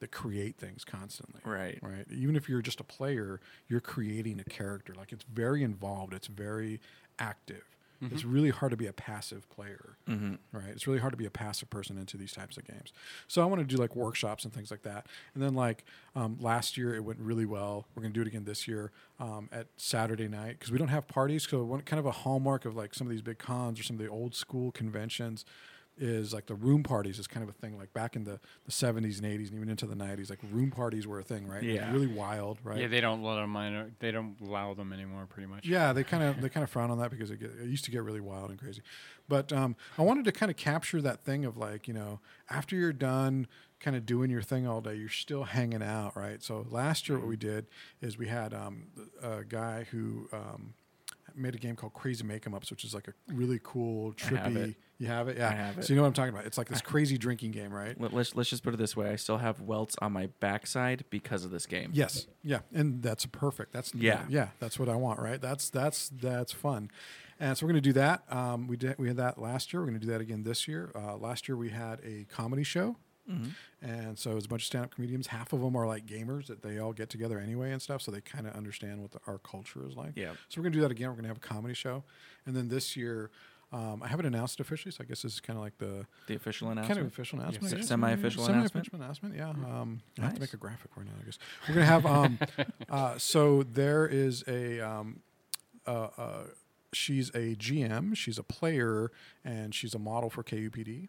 [0.00, 1.78] that create things constantly Right.
[1.80, 2.04] right?
[2.10, 4.92] Even if you're just a player you're creating a character.
[4.94, 6.12] Like it's very involved.
[6.12, 6.80] It's very
[7.18, 7.64] active
[8.12, 9.96] it's really hard to be a passive player
[10.52, 10.68] right?
[10.68, 12.92] It's really hard to be a passive person into these types of games.
[13.28, 15.06] So i want to do like workshops and things like that.
[15.34, 15.84] And then like
[16.14, 17.86] um, last year it went really well.
[17.94, 20.88] We're going to do it again this year um, at saturday night because we don't
[20.88, 21.46] have parties.
[21.48, 23.96] So one kind of a hallmark of like some of these big cons or some
[23.96, 25.44] of the old school conventions
[25.96, 28.72] is like the room parties is kind of a thing like back in the, the
[28.72, 31.62] 70s and 80s and even into the 90s like room parties were a thing right
[31.62, 31.92] Yeah.
[31.92, 33.50] really wild right Yeah, they don't let them.
[33.50, 35.26] minor- They don't allow them anymore.
[35.26, 35.66] Pretty much.
[35.66, 37.84] yeah, they kind of they kind of frown on that because it, get, it used
[37.84, 38.82] to get really wild and crazy.
[39.28, 42.20] But um, I wanted to kind of capture that thing of like you know
[42.50, 43.46] after you're done
[43.80, 46.42] kind of doing your thing all day, you're still hanging out, right?
[46.42, 47.66] So last year what we did
[48.00, 48.86] is we had um,
[49.22, 50.72] a guy who um,
[51.36, 54.56] made a game called Crazy Make 'Em Ups, which is like a really cool trippy.
[54.56, 54.74] have.
[54.98, 55.50] You have it, yeah.
[55.52, 55.84] have it.
[55.84, 56.46] So you know what I'm talking about?
[56.46, 58.00] It's like this crazy drinking game, right?
[58.00, 61.04] Let- Let's let's just put it this way: I still have welts on my backside
[61.10, 61.90] because of this game.
[61.92, 63.72] Yes, yeah, and that's perfect.
[63.72, 64.24] That's Yeah.
[64.28, 64.48] yeah.
[64.60, 65.40] That's what I want, right?
[65.40, 66.90] That's that's that's fun,
[67.40, 68.22] and so we're going to do that.
[68.32, 69.80] Um, we did we had that last year.
[69.82, 70.92] We're going to do that again this year.
[70.94, 72.96] Uh, last year we had a comedy show,
[73.26, 75.28] and so it's a bunch of stand-up comedians.
[75.28, 78.10] Half of them are like gamers that they all get together anyway and stuff, so
[78.10, 80.12] they kind of understand what the, our culture is like.
[80.14, 80.32] Yeah.
[80.48, 81.08] So we're going to do that again.
[81.08, 82.04] We're going to have a comedy show,
[82.46, 83.30] and then this year.
[83.72, 86.06] Um, I haven't announced it officially, so I guess this is kind of like the
[86.28, 86.96] The official announcement.
[86.96, 87.74] kind of official announcement.
[87.74, 87.88] Guess.
[87.88, 88.86] semi-official Yeah, announcement?
[88.86, 89.34] Semi-official announcement.
[89.36, 89.48] Yeah.
[89.80, 91.12] Um, I have to make a graphic right now.
[91.20, 92.06] I guess we're gonna have.
[92.06, 92.38] Um,
[92.88, 94.80] uh, so there is a.
[94.80, 95.20] Um,
[95.88, 96.42] uh, uh,
[96.92, 98.16] she's a GM.
[98.16, 99.10] She's a player,
[99.44, 101.08] and she's a model for KUPD.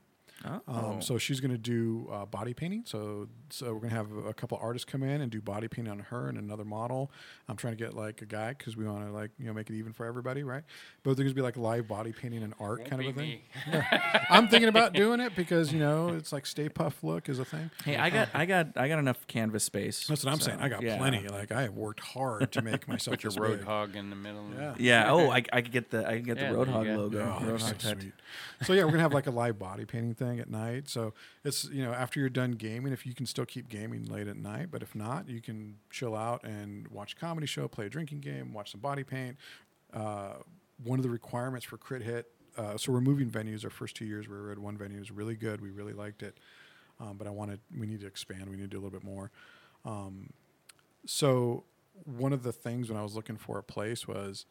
[0.67, 0.73] Oh.
[0.73, 2.83] Um, so she's going to do uh, body painting.
[2.85, 5.91] So so we're going to have a couple artists come in and do body painting
[5.91, 7.11] on her and another model.
[7.47, 9.69] I'm trying to get like a guy because we want to like you know make
[9.69, 10.63] it even for everybody, right?
[11.03, 13.11] But there's going to be like live body painting and art Won't kind of a
[13.13, 13.71] be thing.
[13.71, 13.81] me.
[14.29, 17.45] I'm thinking about doing it because you know it's like Stay Puft look is a
[17.45, 17.71] thing.
[17.83, 20.07] Hey, I got I got I got enough canvas space.
[20.07, 20.59] That's what I'm so, saying.
[20.61, 20.97] I got yeah.
[20.97, 21.27] plenty.
[21.27, 23.67] Like I have worked hard to make myself Put your this road big.
[23.67, 24.45] hog in the middle.
[24.57, 24.75] Yeah.
[24.77, 25.11] Yeah.
[25.11, 27.37] Oh, I, I could get the I can get Yeah, the there you Roadhog logo.
[27.41, 28.13] Oh, that'd so sweet.
[28.63, 30.89] So yeah, we're gonna have like a live body painting thing at night.
[30.89, 31.13] So
[31.43, 34.37] it's you know after you're done gaming, if you can still keep gaming late at
[34.37, 37.89] night, but if not, you can chill out and watch a comedy show, play a
[37.89, 39.37] drinking game, watch some body paint.
[39.93, 40.33] Uh,
[40.83, 42.31] one of the requirements for Crit Hit.
[42.57, 43.63] Uh, so we're moving venues.
[43.63, 44.97] Our first two years we were at one venue.
[44.97, 45.61] It was really good.
[45.61, 46.37] We really liked it.
[46.99, 48.49] Um, but I wanted we need to expand.
[48.49, 49.31] We need to do a little bit more.
[49.83, 50.31] Um,
[51.05, 51.65] so
[52.05, 54.45] one of the things when I was looking for a place was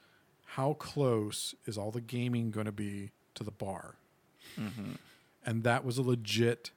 [0.46, 3.96] how close is all the gaming going to be to the bar?
[5.46, 6.70] And that was a legit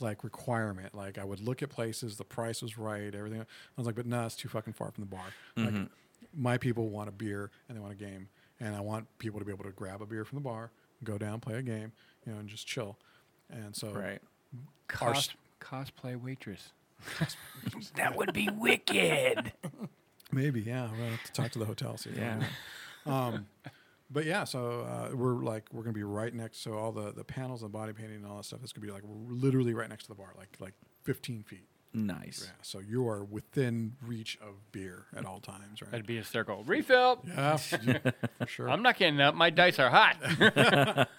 [0.00, 0.94] like requirement.
[0.94, 3.40] Like I would look at places, the price was right, everything.
[3.40, 3.44] I
[3.76, 5.24] was like, but no, it's too fucking far from the bar.
[5.56, 5.88] Like
[6.36, 8.28] my people want a beer and they want a game,
[8.60, 10.70] and I want people to be able to grab a beer from the bar,
[11.02, 11.92] go down, play a game,
[12.26, 12.96] you know, and just chill.
[13.50, 14.20] And so Right.
[15.00, 16.72] Our Cos- cosplay waitress.
[17.96, 19.52] That would be wicked.
[20.32, 20.88] Maybe, yeah.
[20.98, 21.96] We'll have to talk to the hotel.
[21.96, 22.42] See Yeah.
[23.06, 23.46] Um,
[24.10, 26.62] but yeah, so uh, we're like we're gonna be right next.
[26.62, 28.92] So all the the panels and body painting and all that stuff is gonna be
[28.92, 31.68] like literally right next to the bar, like like 15 feet.
[31.94, 32.44] Nice.
[32.44, 32.52] Yeah.
[32.60, 35.90] So you are within reach of beer at all times, right?
[35.90, 36.62] That'd be a circle.
[36.66, 37.20] Refill.
[37.26, 37.98] yeah, yeah,
[38.38, 38.70] for sure.
[38.70, 39.34] I'm not getting up.
[39.34, 41.08] My dice are hot.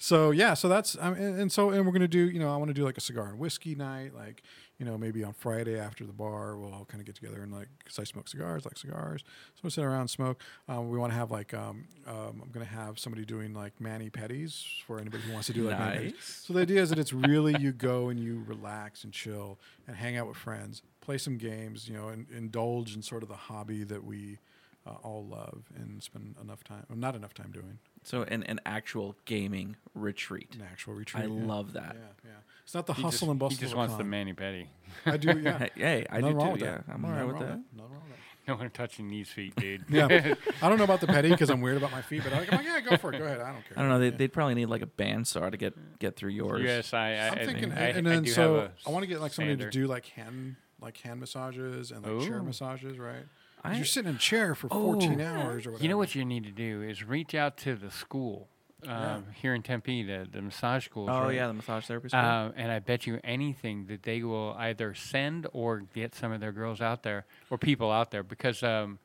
[0.00, 2.56] So yeah, so that's um, and, and so and we're gonna do you know I
[2.56, 4.42] want to do like a cigar and whiskey night, like
[4.78, 7.52] you know maybe on Friday after the bar we'll all kind of get together and
[7.52, 9.22] like because I smoke cigars, like cigars,
[9.54, 10.42] so we sit around and smoke.
[10.68, 14.10] Um, we want to have like um, um, I'm gonna have somebody doing like mani
[14.10, 16.04] pedis for anybody who wants to do like mani pedis.
[16.14, 16.42] Nice.
[16.46, 19.96] So the idea is that it's really you go and you relax and chill and
[19.96, 23.28] hang hang out with friends, play some games, you know, and indulge in sort of
[23.28, 24.38] the hobby that we
[24.86, 27.78] uh, all love and spend enough time, well, not enough time doing.
[28.08, 30.54] So an, an actual gaming retreat.
[30.54, 31.24] An actual retreat.
[31.24, 31.46] I yeah.
[31.46, 31.94] love that.
[31.94, 32.30] Yeah, yeah.
[32.64, 33.56] It's not the He hustle just, and bustle.
[33.56, 34.66] He just of wants the mani pedi.
[35.04, 35.38] I do.
[35.42, 35.58] Yeah.
[35.58, 36.52] Hey, hey, I Nothing do wrong too.
[36.52, 36.84] with Yeah, that.
[36.90, 37.60] I'm all right with wrong that.
[37.76, 38.18] Nothing wrong with that.
[38.48, 39.84] No one touching these feet, dude.
[39.90, 40.06] Yeah,
[40.62, 42.64] I don't know about the petty because I'm weird about my feet, but I'm like,
[42.64, 43.18] yeah, go for it.
[43.18, 43.42] Go ahead.
[43.42, 43.76] I don't care.
[43.76, 43.98] I don't know.
[43.98, 44.16] They, Yeah.
[44.16, 46.62] they'd probably need like a bandsaw to get get through yours.
[46.62, 47.10] yes, I.
[47.12, 49.20] I I'm thinking, I, and I then do so have a I want to get
[49.20, 53.26] like somebody to do like hand like hand massages and like chair massages, right?
[53.62, 55.82] 'Cause I- you're sitting in a chair for 14 hours or whatever.
[55.82, 58.48] You know what you need to do is reach out to the school
[58.86, 61.08] um, here in Tempe, the, the massage schools.
[61.10, 61.34] Oh right?
[61.34, 62.20] yeah, the massage therapy school.
[62.20, 66.40] Uh, and I bet you anything that they will either send or get some of
[66.40, 69.00] their girls out there or people out there because um,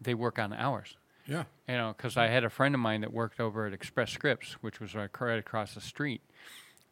[0.00, 0.96] they work on hours.
[1.26, 1.44] Yeah.
[1.68, 4.54] You know, because I had a friend of mine that worked over at Express Scripts,
[4.62, 6.22] which was right, right across the street,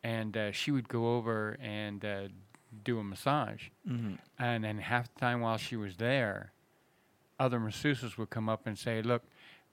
[0.05, 2.29] and uh, she would go over and uh,
[2.85, 4.17] do a massage, Mm-hmm.
[4.39, 6.53] and then half the time while she was there,
[7.39, 9.23] other masseuses would come up and say, "Look,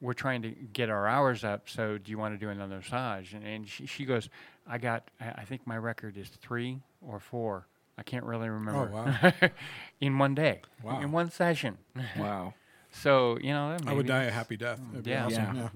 [0.01, 3.34] we're trying to get our hours up, so do you want to do another massage?"
[3.34, 4.30] And, and she, she goes,
[4.68, 7.68] "I got, I, I think my record is three or four.
[7.97, 8.89] I can't really remember.
[8.91, 9.49] Oh, wow.
[10.01, 10.99] in one day, Wow.
[11.01, 11.78] in one session.
[12.18, 12.53] wow.
[12.91, 14.80] So you know, that I would die a happy death.
[14.93, 15.26] It'd be Yeah.
[15.26, 15.55] awesome.
[15.55, 15.61] Yeah.
[15.61, 15.70] Yeah.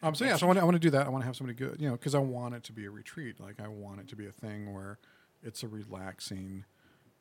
[0.00, 1.06] Um, so yeah, so I want, to, I want to do that.
[1.06, 2.90] I want to have somebody good, you know, because I want it to be a
[2.90, 3.40] retreat.
[3.40, 4.98] Like I want it to be a thing where
[5.42, 6.64] it's a relaxing,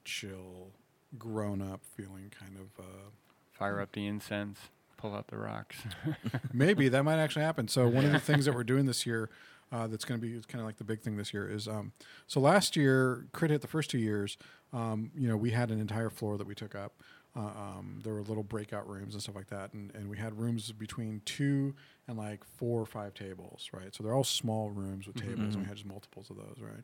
[0.05, 0.71] chill,
[1.17, 2.79] grown up feeling kind of.
[2.85, 3.09] Uh,
[3.57, 4.59] fire up the incense,
[4.97, 5.77] pull out the rocks.
[6.53, 7.67] maybe that might actually happen.
[7.67, 9.29] So one of the things that we're doing this year,
[9.71, 11.91] uh, that's going to be kind of like the big thing this year is um,
[12.25, 14.37] so last year crit hit the first two years.
[14.71, 17.01] Um, you know, we had an entire floor that we took up.
[17.35, 20.39] Uh, um, there were little breakout rooms and stuff like that, and, and we had
[20.39, 21.75] rooms between two
[22.07, 23.93] and like four or five tables, right?
[23.93, 26.83] So they're all small rooms with tables, and we had just multiples of those, right?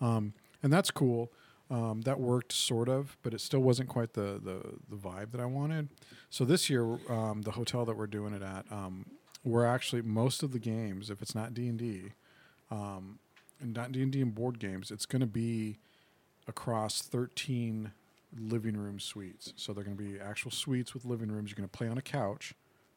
[0.00, 0.32] Um,
[0.62, 1.30] and that's cool.
[1.72, 4.60] Um, that worked sort of, but it still wasn't quite the, the,
[4.90, 5.88] the vibe that I wanted.
[6.28, 9.06] So this year, um, the hotel that we're doing it at, um,
[9.42, 12.12] we're actually most of the games, if it's not D and D,
[12.70, 13.18] um,
[13.58, 15.78] and not D and D and board games, it's going to be
[16.46, 17.92] across thirteen
[18.38, 19.54] living room suites.
[19.56, 21.50] So they're going to be actual suites with living rooms.
[21.50, 22.54] You're going to play on a couch,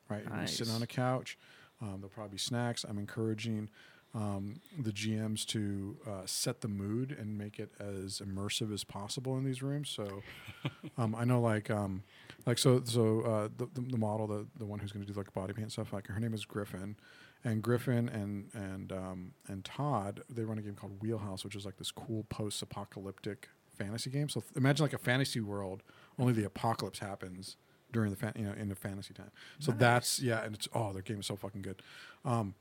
[0.09, 0.21] right?
[0.21, 1.37] You're gonna sit on a couch.
[1.81, 2.83] Um, there'll probably be snacks.
[2.83, 3.69] I'm encouraging
[4.15, 9.37] um, the GMs to uh, set the mood and make it as immersive as possible
[9.37, 9.89] in these rooms.
[9.89, 10.23] So
[10.97, 12.03] um, I know, like, um,
[12.45, 15.33] like so, so uh, the, the model, the the one who's going to do like
[15.33, 16.95] body paint stuff, like her name is Griffin,
[17.43, 21.65] and Griffin and and um, and Todd, they run a game called Wheelhouse, which is
[21.65, 24.29] like this cool post-apocalyptic fantasy game.
[24.29, 25.83] So th- imagine like a fantasy world,
[26.17, 27.57] only the apocalypse happens
[27.91, 29.31] during the fan, you know in the fantasy time.
[29.59, 31.81] So that's yeah, and it's oh, their game is so fucking good.
[32.23, 32.55] Um,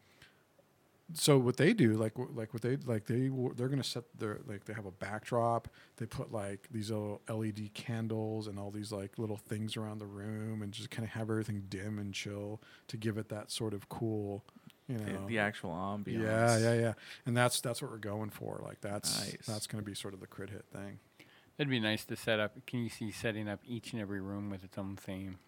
[1.13, 4.41] so what they do like like what they like they w- they're gonna set their
[4.47, 8.91] like they have a backdrop they put like these little led candles and all these
[8.91, 12.61] like little things around the room and just kind of have everything dim and chill
[12.89, 14.43] to give it that sort of cool
[14.89, 16.23] you The, know the actual ambiance.
[16.23, 16.93] yeah yeah yeah
[17.27, 19.37] and that's that's what we're going for like that's Nice.
[19.47, 20.99] that's gonna be sort of the crit hit thing
[21.57, 22.67] It'd be nice to set up.
[22.67, 25.39] Can you see setting up each and every room with its own theme?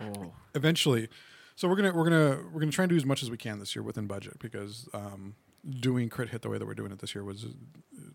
[0.00, 1.08] Oh, eventually
[1.56, 3.58] so we're gonna we're gonna we're gonna try and do as much as we can
[3.58, 5.34] this year within budget because um,
[5.80, 7.48] doing crit hit the way that we're doing it this year was uh,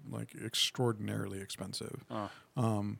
[0.10, 3.00] like extraordinarily expensive Oh, um,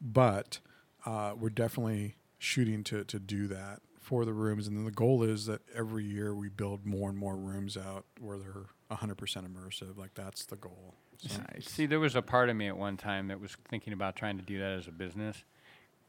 [0.00, 0.60] but
[1.06, 5.22] uh, we're definitely shooting to to do that for the rooms and then the goal
[5.22, 9.96] is that every year we build more and more rooms out where they're 100% immersive
[9.96, 10.94] like that's the goal
[11.26, 11.66] so, nice.
[11.66, 14.36] see, there was a part of me at one time that was thinking about trying
[14.36, 15.44] to do that as a business.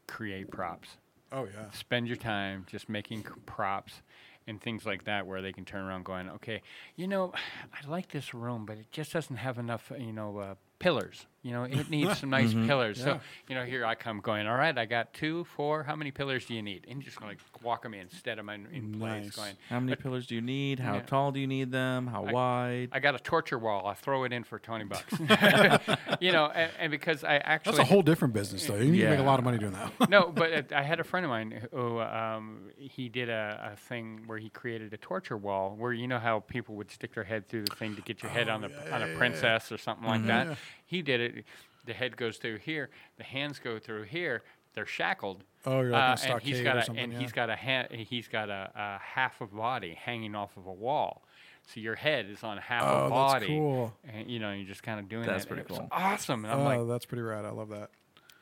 [0.06, 0.96] Create props.
[1.32, 4.02] Oh yeah Spend your time just making props
[4.46, 6.62] and things like that, where they can turn around going, okay,
[6.94, 7.32] you know,
[7.72, 11.26] I like this room, but it just doesn't have enough, you know, uh, pillars.
[11.42, 12.98] You know, it needs some nice pillars.
[12.98, 13.04] Yeah.
[13.04, 15.82] So, you know, here I come going, all right, I got two, four.
[15.82, 16.86] How many pillars do you need?
[16.88, 19.36] And just going to walk them in instead of them in, in place, Nice.
[19.36, 20.78] going, How many pillars do you need?
[20.78, 21.00] How Yeah.
[21.02, 22.06] tall do you need them?
[22.06, 22.88] How I- wide?
[22.92, 23.86] I got a torture wall.
[23.86, 25.12] I throw it in for 20 bucks.
[26.20, 27.76] you know, and, and because I actually.
[27.76, 30.08] that's a whole different business though you can make a lot of money doing that
[30.08, 34.22] no, but I had a friend of mine who um, he did a, a thing
[34.26, 37.48] where he created a torture wall where you know how people would stick their head
[37.48, 40.24] through the thing to get your head on a on a princess or something like
[40.26, 40.56] that.
[40.86, 41.44] He did it.
[41.84, 42.90] The head goes through here.
[43.16, 44.42] The hands go through here.
[44.76, 45.42] They're shackled.
[45.64, 47.18] Oh, you're like in a Uh, and stockade he's or got a, something, and yeah.
[47.18, 50.72] he's got a ha- he's got a, a half of body hanging off of a
[50.72, 51.24] wall.
[51.66, 53.46] So your head is on half Oh, a that's body.
[53.48, 53.92] cool.
[54.06, 55.32] And you know, you're just kind of doing that.
[55.32, 55.48] That's that.
[55.48, 55.88] pretty and it was cool.
[55.90, 56.44] awesome.
[56.44, 57.90] And I'm oh like, that's pretty rad i love that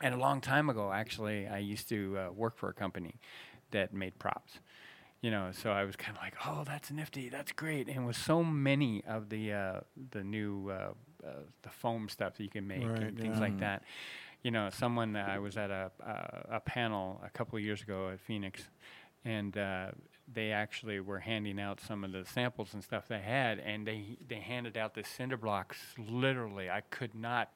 [0.03, 3.15] and a long time ago, actually, I used to uh, work for a company
[3.71, 4.59] that made props.
[5.23, 8.17] You know, so I was kind of like, "Oh, that's nifty, that's great." And with
[8.17, 9.81] so many of the uh,
[10.11, 10.93] the new uh,
[11.27, 11.31] uh,
[11.63, 13.41] the foam stuff that you can make Right, and things yeah.
[13.41, 13.85] like that,
[14.45, 18.11] you know, someone I was at a a, a panel a couple of years ago
[18.13, 18.63] at Phoenix,
[19.25, 19.87] and uh,
[20.33, 24.19] they actually were handing out some of the samples and stuff they had, and they
[24.29, 25.79] they handed out the cinder blocks.
[25.99, 27.51] Literally, I could not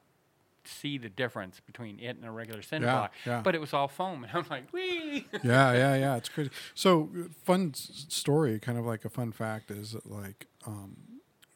[0.65, 3.41] see the difference between it and a regular cinder Yeah, block, yeah.
[3.41, 5.25] but it was all foam, and I'm like, wee.
[5.43, 6.15] yeah, yeah, yeah.
[6.17, 6.51] It's crazy.
[6.75, 7.09] So,
[7.45, 10.97] fun s- story, kind of like a fun fact is that, like um,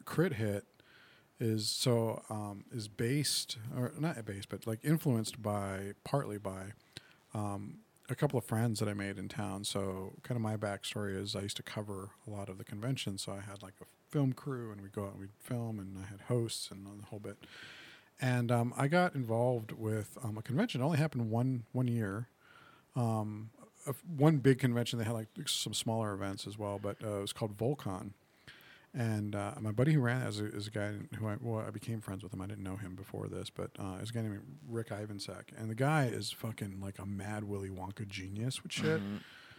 [0.04, 0.64] Crit Hit
[1.40, 6.72] is so um, is based or not based, but like influenced by partly by
[7.34, 7.78] um,
[8.08, 9.64] a couple of friends that I made in town.
[9.64, 13.22] So, kind of my backstory is I used to cover a lot of the conventions.
[13.22, 15.98] So I had like a film crew, and we'd go out and we'd film, and
[15.98, 17.36] I had hosts and the whole bit.
[18.20, 20.80] And um, I got involved with um, a convention.
[20.80, 22.28] It only happened one one year,
[22.94, 23.50] um,
[24.16, 24.98] one big convention.
[24.98, 28.12] They had like some smaller events as well, but uh, it was called Volcon.
[28.96, 31.64] And uh, my buddy who ran it is a, is a guy who I, well,
[31.66, 32.40] I became friends with him.
[32.40, 35.46] I didn't know him before this, but uh, is a guy named Rick Ivansek.
[35.56, 39.00] And the guy is fucking like a mad Willy Wonka genius with shit.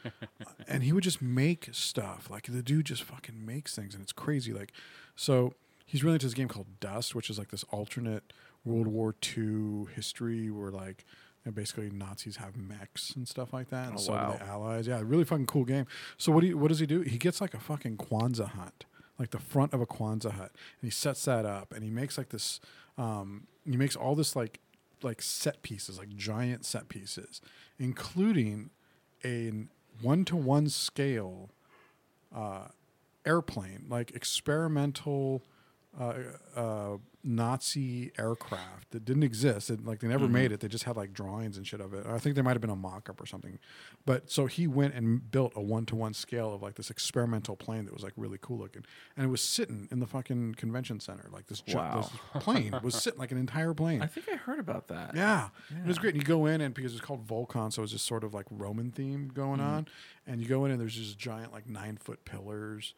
[0.68, 2.30] and he would just make stuff.
[2.30, 4.54] Like the dude just fucking makes things, and it's crazy.
[4.54, 4.72] Like,
[5.16, 5.54] so
[5.86, 8.32] he's really into this game called Dust, which is like this alternate
[8.64, 11.06] World War II history where like
[11.46, 14.32] know, basically Nazis have mechs and stuff like that, and Oh, so wow.
[14.34, 14.88] do the Allies.
[14.88, 15.86] Yeah, really fucking cool game.
[16.18, 17.02] So what do you, what does he do?
[17.02, 18.86] He gets like a fucking Quonset hut,
[19.20, 22.18] like the front of a Quonset hut, and he sets that up, and he makes
[22.18, 22.60] like this.
[22.98, 24.60] Um, he makes all this like
[25.02, 27.42] like set pieces, like giant set pieces,
[27.80, 28.70] including
[29.24, 29.52] a
[30.02, 31.50] one to one scale
[32.36, 32.68] uh,
[33.26, 35.42] airplane, like experimental
[36.00, 36.14] uh,
[36.56, 39.70] uh, Nazi aircraft that didn't exist.
[39.70, 40.34] It, like they never mm-hmm.
[40.34, 40.60] made it.
[40.60, 42.06] They just had like drawings and shit of it.
[42.06, 43.58] I think there might have been a mock up or something.
[44.06, 47.56] But so he went and built a one to one scale of like this experimental
[47.56, 48.86] plane that was like really cool looking,
[49.18, 51.28] and it was sitting in the fucking convention center.
[51.32, 52.10] Like this, Wow.
[52.34, 54.02] this plane was sitting like an entire plane.
[54.02, 55.16] I think I heard about that.
[55.16, 55.50] Yeah.
[55.70, 56.14] It was great.
[56.14, 58.46] And you go in and because it's called Volcon, so it's just sort of like
[58.52, 59.68] Roman theme going mm-hmm.
[59.68, 59.88] on.
[60.28, 62.94] And you go in and there's just giant like nine foot pillars.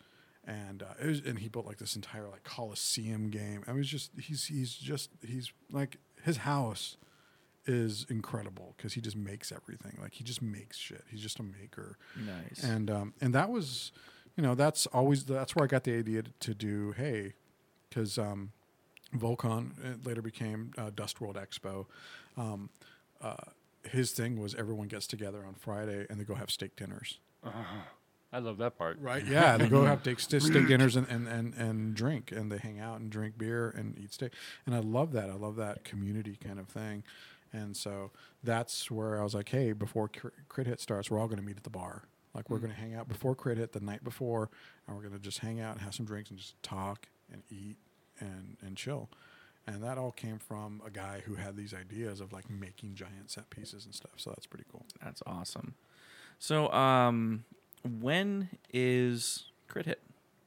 [0.48, 3.64] And uh, it was, and he built like this entire like Coliseum game.
[3.68, 6.96] I was just he's he's just he's like his house
[7.66, 9.98] is incredible because he just makes everything.
[10.02, 11.04] Like he just makes shit.
[11.10, 11.98] He's just a maker.
[12.16, 12.64] Nice.
[12.64, 13.92] And um, and that was,
[14.38, 16.94] you know, that's always that's where I got the idea to, to do.
[16.94, 17.34] Hey,
[17.90, 18.52] because um,
[19.14, 21.88] Volcon it later became uh, Dust World Expo.
[22.38, 22.70] Um,
[23.22, 23.36] uh,
[23.84, 27.20] his thing was everyone gets together on Friday and they go have steak dinners.
[28.32, 29.00] I love that part.
[29.00, 29.26] Right.
[29.26, 29.58] Yeah.
[29.58, 33.00] They go have steak, steak dinners and, and, and, and drink, and they hang out
[33.00, 34.34] and drink beer and eat steak.
[34.66, 35.30] And I love that.
[35.30, 37.04] I love that community kind of thing.
[37.54, 38.12] And so
[38.44, 41.46] that's where I was like, hey, before Cr- Crit Hit starts, we're all going to
[41.46, 42.04] meet at the bar.
[42.34, 44.50] Like, we're going to hang out before Crit Hit the night before,
[44.86, 47.42] and we're going to just hang out and have some drinks and just talk and
[47.50, 47.78] eat
[48.20, 49.10] and, and chill.
[49.66, 53.32] And that all came from a guy who had these ideas of like making giant
[53.32, 54.12] set pieces and stuff.
[54.18, 54.86] So that's pretty cool.
[55.04, 55.76] That's awesome.
[56.40, 57.44] So, um,
[57.84, 60.02] when is Crit Hit?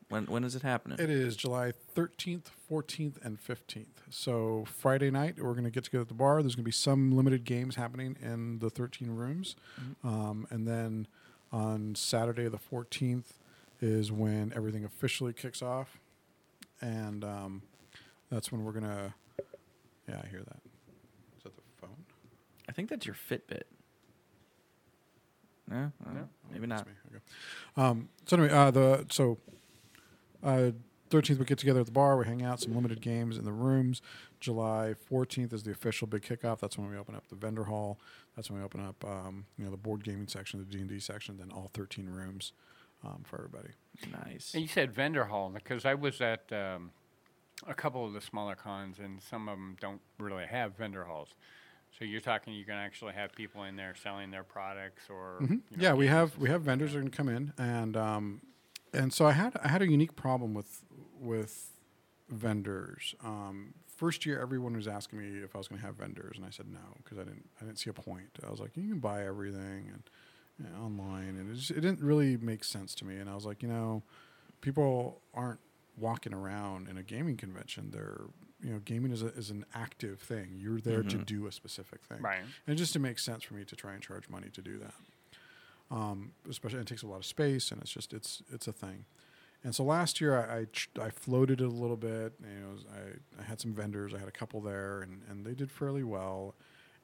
[0.08, 0.98] When when is it happening?
[0.98, 3.86] It is July 13th, 14th, and 15th.
[4.10, 6.42] So Friday night, we're going to get together at the bar.
[6.42, 9.54] There's going to be some limited games happening in the 13 rooms.
[10.02, 11.06] Um, and then
[11.52, 13.34] on Saturday, the 14th,
[13.80, 15.98] is when everything officially kicks off.
[16.80, 17.62] And um,
[18.30, 19.14] that's when we're going to.
[20.08, 20.60] Yeah, I hear that.
[21.36, 22.04] Is that the phone?
[22.68, 23.62] I think that's your Fitbit.
[25.68, 26.88] No, no, maybe That's not.
[27.76, 27.82] Me.
[27.82, 27.90] Okay.
[27.90, 29.38] Um, so anyway, uh, the so
[30.42, 30.70] uh,
[31.10, 32.16] 13th we get together at the bar.
[32.16, 34.00] We hang out, some limited games in the rooms.
[34.38, 36.60] July 14th is the official big kickoff.
[36.60, 37.98] That's when we open up the vendor hall.
[38.36, 40.88] That's when we open up um, you know the board gaming section, the D and
[40.88, 42.52] D section, then all 13 rooms
[43.04, 43.74] um, for everybody.
[44.24, 44.54] Nice.
[44.54, 46.92] And you said vendor hall because I was at um,
[47.66, 51.34] a couple of the smaller cons, and some of them don't really have vendor halls.
[51.98, 55.46] So you're talking you can actually have people in there selling their products, or you
[55.48, 55.80] know, Mm-hmm.
[55.80, 58.40] yeah, we have we have vendors that are going to come in, and um,
[58.92, 60.82] and so I had I had a unique problem with
[61.18, 61.70] with
[62.28, 63.14] vendors.
[63.24, 66.46] Um, first year, everyone was asking me if I was going to have vendors, and
[66.46, 68.30] I said no because I didn't I didn't see a point.
[68.46, 70.02] I was like, you can buy everything and,
[70.58, 73.16] and online, and it, just, it didn't really make sense to me.
[73.16, 74.02] And I was like, you know,
[74.60, 75.60] people aren't
[75.98, 77.90] walking around in a gaming convention.
[77.92, 78.22] They're
[78.62, 80.50] you know, gaming is a, is an active thing.
[80.56, 82.42] You're there to do a specific thing, Right.
[82.66, 84.94] And just to make sense for me to try and charge money to do that
[85.90, 89.04] um, especially it takes a lot of space and it's just it's it's a thing.
[89.62, 92.34] And so last year I I, ch- I floated it a little bit.
[92.40, 94.14] You know, I, I had some vendors.
[94.14, 96.54] I had a couple there, and, and they did fairly well.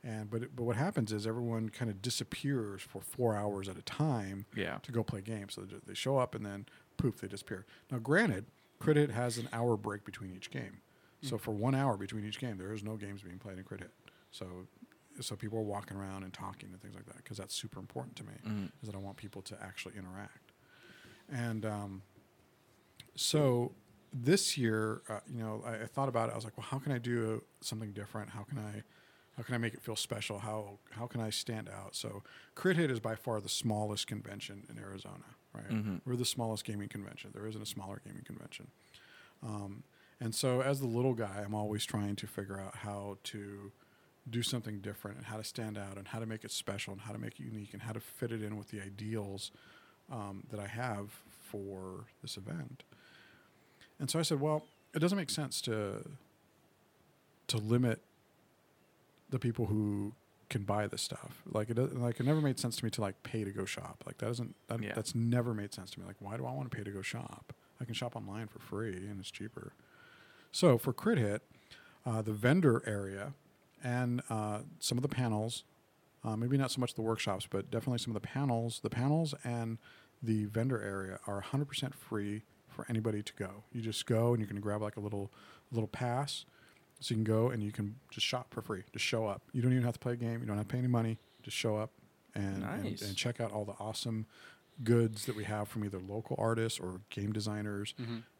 [0.05, 3.77] And but it, but what happens is everyone kind of disappears for four hours at
[3.77, 4.47] a time.
[4.55, 4.79] Yeah.
[4.83, 7.67] To go play games, so they, they show up and then poof they disappear.
[7.91, 8.47] Now, granted,
[8.79, 10.81] Crit Hit has an hour break between each game,
[11.27, 13.81] so for one hour between each game, there is no games being played in Crit
[13.81, 13.91] Hit.
[14.31, 14.67] So
[15.21, 18.17] so people are walking around and talking and things like that because that's super important
[18.17, 18.33] to me.
[18.83, 20.53] Is that I want people to actually interact,
[21.31, 22.03] and um,
[23.15, 23.73] so
[24.13, 26.33] this year, uh, you know, I, I thought about it.
[26.33, 28.31] I was like, well, how can I do something different?
[28.31, 28.83] How can I,
[29.37, 30.39] how can I make it feel special?
[30.41, 31.95] How how can I stand out?
[31.97, 32.23] So,
[32.55, 35.25] Crit Hit is by far the smallest convention in Arizona.
[35.55, 37.31] Right, we're the smallest gaming convention.
[37.35, 38.69] There isn't a smaller gaming convention.
[39.43, 39.85] Um,
[40.21, 43.73] and so, as the little guy, I'm always trying to figure out how to
[44.29, 47.03] do something different and how to stand out and how to make it special and
[47.03, 49.53] how to make it unique and how to fit it in with the ideals
[50.11, 51.11] um, that I have
[51.51, 52.83] for this event.
[54.01, 54.65] And so I said, well,
[54.95, 56.03] it doesn't make sense to
[57.49, 58.01] to limit
[59.31, 60.13] the people who
[60.49, 61.43] can buy this stuff.
[61.53, 64.03] Like it like it never made sense to me to like pay to go shop.
[64.07, 64.93] Like that doesn't that, Yeah.
[64.95, 66.07] that's never made sense to me.
[66.07, 67.53] Like why do I want to pay to go shop?
[67.81, 69.73] I can shop online for free and it's cheaper.
[70.57, 71.43] So for Crit Hit,
[72.07, 73.35] uh, the vendor area
[73.85, 75.65] and uh, some of the panels,
[76.25, 79.35] uh, maybe not so much the workshops, but definitely some of the panels, the panels
[79.45, 79.77] and
[80.23, 83.65] the vendor area are 100% free for anybody to go.
[83.71, 85.31] You just go and you can grab like a little
[85.73, 86.47] little pass,
[87.01, 88.85] so you can go and you can just shop for free.
[88.95, 89.43] Just show up.
[89.53, 90.41] You don't even have to play a game.
[90.41, 91.19] You don't have to pay any money.
[91.43, 91.91] Just show up
[92.35, 93.03] and, and, Nice.
[93.03, 94.25] and check out all the awesome
[94.83, 97.93] goods that we have from either local artists or game designers.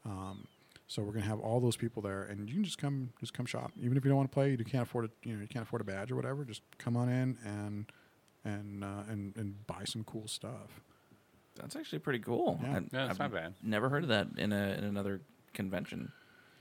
[0.07, 0.47] Um,
[0.87, 3.47] so we're gonna have all those people there, and you can just come, just come
[3.47, 3.73] shop.
[3.81, 5.65] Even if you don't want to play, you can't afford a, you know, you can't
[5.65, 6.45] afford a badge or whatever.
[6.45, 7.87] Just come on in and
[8.45, 10.81] and uh, and and buy some cool stuff.
[11.57, 12.61] That's actually pretty cool.
[12.63, 12.69] Yeah.
[12.71, 13.55] I- Yeah, that's I've not bad.
[13.63, 15.23] Never heard of that in a in another
[15.55, 16.13] convention.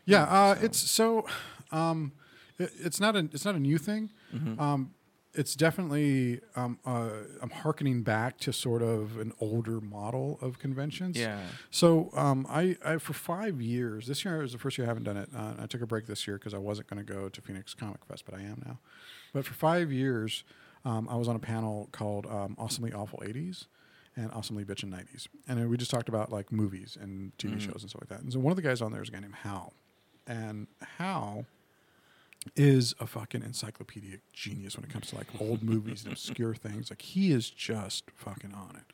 [0.06, 1.26] Yeah, uh, it's so.
[1.72, 2.12] Um,
[2.58, 4.12] it, it's not a it's not a new thing.
[4.34, 4.60] Mm-hmm.
[4.60, 4.94] Um,
[5.36, 7.10] it's definitely um, uh,
[7.42, 11.18] I'm harkening back to sort of an older model of conventions.
[11.18, 11.40] Yeah.
[11.72, 14.08] So um, I, I for five years.
[14.08, 15.30] This year was the first year I haven't done it.
[15.36, 17.74] Uh, I took a break this year because I wasn't going to go to Phoenix
[17.74, 18.80] Comic Fest, but I am now.
[19.34, 20.44] But for five years,
[20.86, 23.66] um, I was on a panel called um, "Awesomely Awful '80s"
[24.16, 27.90] and "Awesomely Bitchin' '90s," and we just talked about like movies and TV shows and
[27.90, 28.22] stuff like that.
[28.22, 29.74] And so one of the guys on there is a guy named Hal,
[30.28, 30.68] and
[30.98, 31.46] Hal
[32.56, 36.90] is a fucking encyclopedic genius when it comes to like old movies and obscure things.
[36.90, 38.94] Like he is just fucking on it.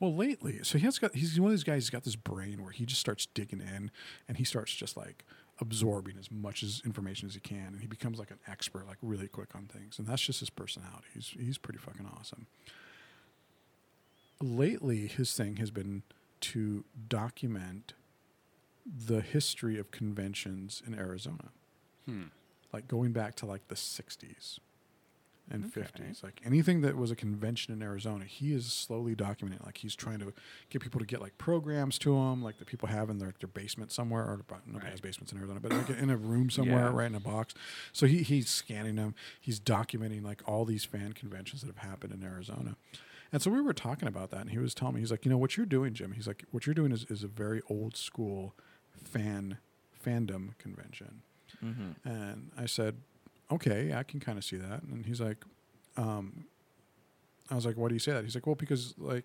[0.00, 1.84] Well, lately, so he has got he's one of these guys.
[1.84, 3.90] He's got this brain where he just starts digging in,
[4.28, 5.24] and he starts just like
[5.60, 8.98] absorbing as much as information as he can, and he becomes like an expert, like
[9.02, 9.98] really quick on things.
[9.98, 11.08] And that's just his personality.
[11.14, 12.46] He's he's pretty fucking awesome.
[14.40, 16.04] Lately, his thing has been
[16.42, 17.94] to document
[18.86, 21.50] the history of conventions in Arizona
[22.08, 22.22] hmm.
[22.72, 24.58] Like going back to like the 60s
[25.50, 29.78] and 50s like anything that was a convention in arizona he is slowly documenting like
[29.78, 30.30] he's trying to
[30.68, 33.48] get people to get like programs to them like that people have in their, their
[33.48, 36.92] basement somewhere or nobody has basements in arizona but like in a room somewhere Yeah.
[36.92, 37.54] right in a box.
[37.94, 39.14] So he, he's scanning them.
[39.40, 42.76] He's documenting like all these fan conventions that have happened in arizona.
[43.32, 45.30] And so we were talking about that and he was telling me he's like you
[45.30, 47.96] know what you're doing jim he's like what you're doing is, is a very old
[47.96, 48.54] school
[49.02, 49.56] fan
[50.04, 51.22] fandom convention
[52.04, 52.96] and I said,
[53.50, 54.82] okay, I can kind of see that.
[54.82, 55.44] And he's like,
[55.96, 56.44] um,
[57.50, 58.24] I was like, why do you say that?
[58.24, 59.24] He's like, well, because like,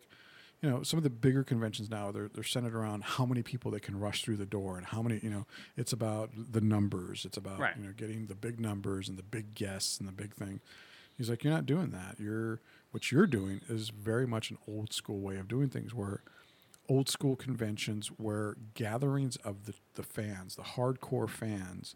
[0.62, 3.70] you know, some of the bigger conventions now they're they're centered around how many people
[3.70, 7.26] they can rush through the door and how many, you know, it's about the numbers.
[7.26, 7.76] It's about Right.
[7.78, 10.62] you know getting the big numbers and the big guests and the big thing.
[11.18, 12.16] He's like, you're not doing that.
[12.20, 12.62] You're
[12.92, 16.22] what you're doing is very much an old school way of doing things where
[16.90, 21.96] old school conventions where gatherings of the, the fans, the hardcore fans,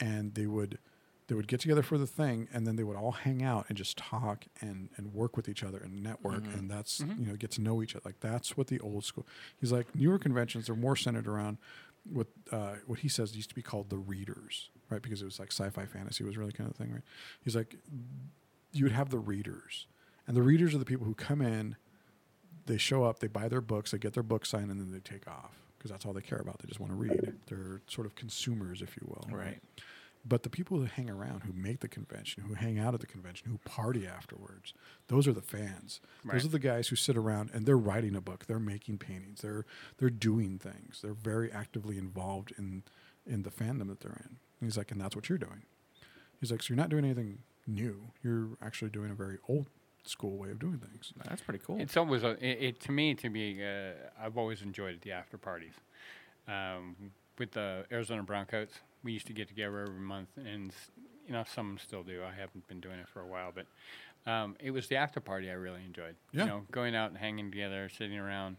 [0.00, 0.78] and they would
[1.26, 3.76] they would get together for the thing and then they would all hang out and
[3.76, 7.50] just talk and, and work with each other and network and that's you know get
[7.50, 9.26] to know each other like that's what the old school
[9.60, 11.58] he's like newer conventions are more centered around
[12.10, 15.38] what uh, what he says used to be called the readers right because it was
[15.38, 17.02] like sci-fi fantasy was really kind of the thing right
[17.42, 17.76] he's like
[18.72, 19.86] you would have the readers
[20.26, 21.76] and the readers are the people who come in
[22.68, 25.00] they show up, they buy their books, they get their book signed, and then they
[25.00, 26.58] take off because that's all they care about.
[26.60, 27.34] They just want to read.
[27.46, 29.26] They're sort of consumers, if you will.
[29.36, 29.58] Right.
[30.24, 33.06] But the people who hang around, who make the convention, who hang out at the
[33.06, 34.74] convention, who party afterwards,
[35.08, 36.00] those are the fans.
[36.24, 36.34] Right.
[36.34, 39.40] Those are the guys who sit around and they're writing a book, they're making paintings,
[39.40, 39.64] they're
[39.98, 42.82] they're doing things, they're very actively involved in
[43.26, 44.36] in the fandom that they're in.
[44.60, 45.62] And he's like, and that's what you're doing.
[46.40, 48.10] He's like, so you're not doing anything new.
[48.22, 49.66] You're actually doing a very old
[50.04, 51.12] school way of doing things.
[51.24, 51.80] That's pretty cool.
[51.80, 53.62] It's always a, it, it to me to be.
[53.62, 55.74] Uh, I've always enjoyed the after parties.
[56.46, 60.72] Um, with the Arizona Browncoats, we used to get together every month, and
[61.26, 62.22] you know some still do.
[62.22, 63.66] I haven't been doing it for a while, but
[64.30, 66.16] um, it was the after party I really enjoyed.
[66.32, 66.42] Yeah.
[66.42, 68.56] You know, going out and hanging together, sitting around,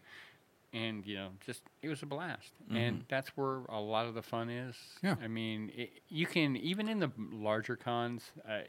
[0.74, 2.52] and you know, just it was a blast.
[2.72, 4.76] And that's where a lot of the fun is.
[5.02, 5.16] Yeah.
[5.24, 8.32] I mean, it, you can even in the larger cons.
[8.48, 8.60] Uh,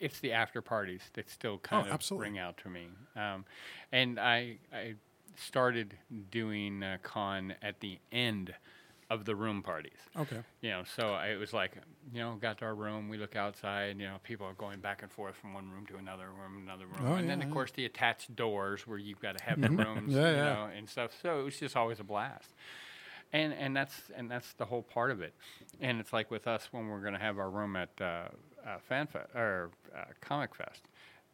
[0.00, 2.30] it's the after parties that still kind of Oh, absolutely.
[2.30, 2.88] ring out to me.
[3.16, 3.44] Um,
[3.92, 4.94] and I I
[5.36, 5.94] started
[6.30, 8.52] doing uh, con at the end
[9.10, 9.98] of the room parties.
[10.18, 10.40] Okay.
[10.60, 11.76] You know, so I, it was like,
[12.12, 15.02] you know, got to our room, we look outside, you know, people are going back
[15.02, 17.04] and forth from one room to another room, another room.
[17.06, 17.52] Oh, and then, of yeah.
[17.54, 20.44] course, the attached doors where you've got to have the rooms, Yeah, you yeah.
[20.44, 21.12] know, and stuff.
[21.22, 22.54] So it was just always a blast.
[23.32, 25.34] And, and that's and that's the whole part of it,
[25.80, 28.04] and it's like with us when we're going to have our room at uh,
[28.64, 30.82] uh, FanFest or uh, Comic Fest.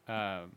[0.09, 0.53] Um,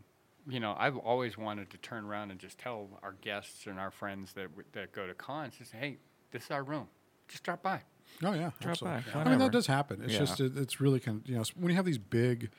[0.47, 3.91] you know, I've always wanted to turn around and just tell our guests and our
[3.91, 5.97] friends that w- that go to cons, just say, hey,
[6.31, 6.87] this is our room.
[7.27, 7.81] Just drop by.
[8.23, 9.01] Oh yeah, Drop absolutely.
[9.13, 10.01] by, I mean that does happen.
[10.03, 10.19] It's Yeah.
[10.19, 12.49] just it, it's really kind of you know when you have these big,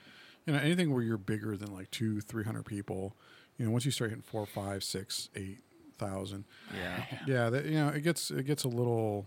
[0.46, 3.16] you know anything where you're bigger than like two three hundred people,
[3.56, 5.60] you know once you start hitting four five six eight
[5.96, 6.44] thousand,
[6.76, 7.04] Yeah.
[7.26, 9.26] yeah, that, you know it gets it gets a little,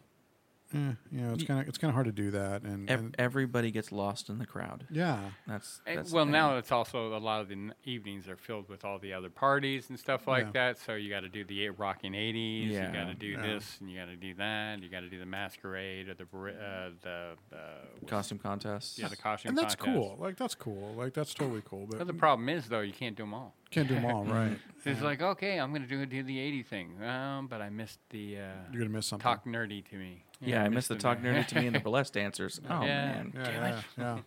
[0.73, 0.77] eh,
[1.11, 3.15] you know it's kind of it's kind of hard to do that and, Ev- and
[3.17, 4.85] everybody gets lost in the crowd.
[4.89, 6.31] yeah That's, And- that's the well, thing.
[6.33, 9.29] now it's also a lot of the n- evenings are filled with all the other
[9.29, 10.51] parties and stuff like Yeah.
[10.53, 10.79] that.
[10.79, 12.71] So you got to do the eight rocking eighties.
[12.73, 12.87] Yeah.
[12.87, 13.41] You got to do Yeah.
[13.41, 14.81] this and you got to do that.
[14.81, 17.57] You got to do the masquerade or the bar- uh, the uh,
[17.99, 18.97] what's- costume contests.
[18.99, 19.49] yeah the costume.
[19.49, 19.97] and that's contest.
[19.97, 22.93] cool like that's cool like that's totally cool but But the problem is though you
[22.93, 23.55] can't do them all.
[23.71, 27.01] Can't do them all right It's like okay, I'm gonna do do the eighty thing,
[27.03, 28.41] um, but I missed the uh,
[28.71, 30.23] you're gonna miss something talk nerdy to me.
[30.39, 32.61] Yeah, I missed the talk nerdy to me and the burlesque dancers.
[32.69, 33.05] Oh Yeah.
[33.11, 33.33] man.
[33.35, 33.83] yeah, Damn yeah, it.
[33.97, 34.17] yeah.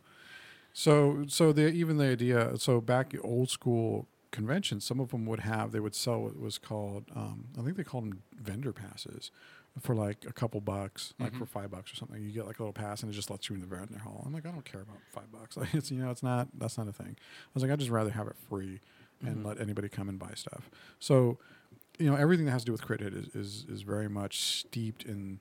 [0.73, 2.57] So, so the even the idea.
[2.59, 6.59] So back old school conventions, some of them would have they would sell what was
[6.59, 7.05] called.
[7.15, 9.31] Um, I think they called them vendor passes
[9.81, 12.21] for like a couple bucks, like for five bucks or something.
[12.23, 14.23] You get like a little pass, and it just lets you in the vendor hall.
[14.27, 15.57] I'm like, I don't care about five bucks.
[15.57, 17.17] Like it's you know, it's not that's not a thing.
[17.19, 18.81] I was like, I'd just rather have it free
[19.23, 20.71] and let anybody come and buy stuff.
[20.99, 21.39] So,
[21.99, 24.41] you know, everything that has to do with crit hit is is, is very much
[24.41, 25.41] steeped in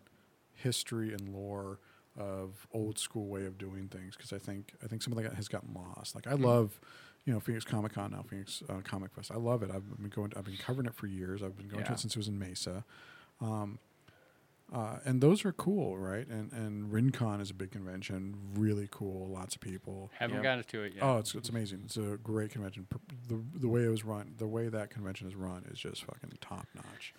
[0.54, 1.80] history and lore
[2.18, 5.34] of old school way of doing things because I think I think some of that
[5.36, 6.16] has gotten lost.
[6.16, 6.80] Like I love,
[7.26, 9.32] you know, Phoenix Comic Con now, Phoenix uh, Comic Fest.
[9.32, 9.72] I love it.
[9.72, 10.34] I've been going.
[10.36, 11.42] I've been covering it for years.
[11.42, 12.84] I've been going to it since it was in Mesa.
[13.42, 13.80] Um,
[14.74, 16.28] uh, and those are cool, right?
[16.28, 20.12] And and RinCon is a big convention, really cool, lots of people.
[20.18, 20.44] Haven't Yep.
[20.44, 21.04] got to it yet.
[21.04, 21.82] Oh, it's it's amazing.
[21.86, 22.88] It's a great convention.
[23.28, 26.32] The the way it was run, the way that convention is run is just fucking
[26.42, 27.14] top notch.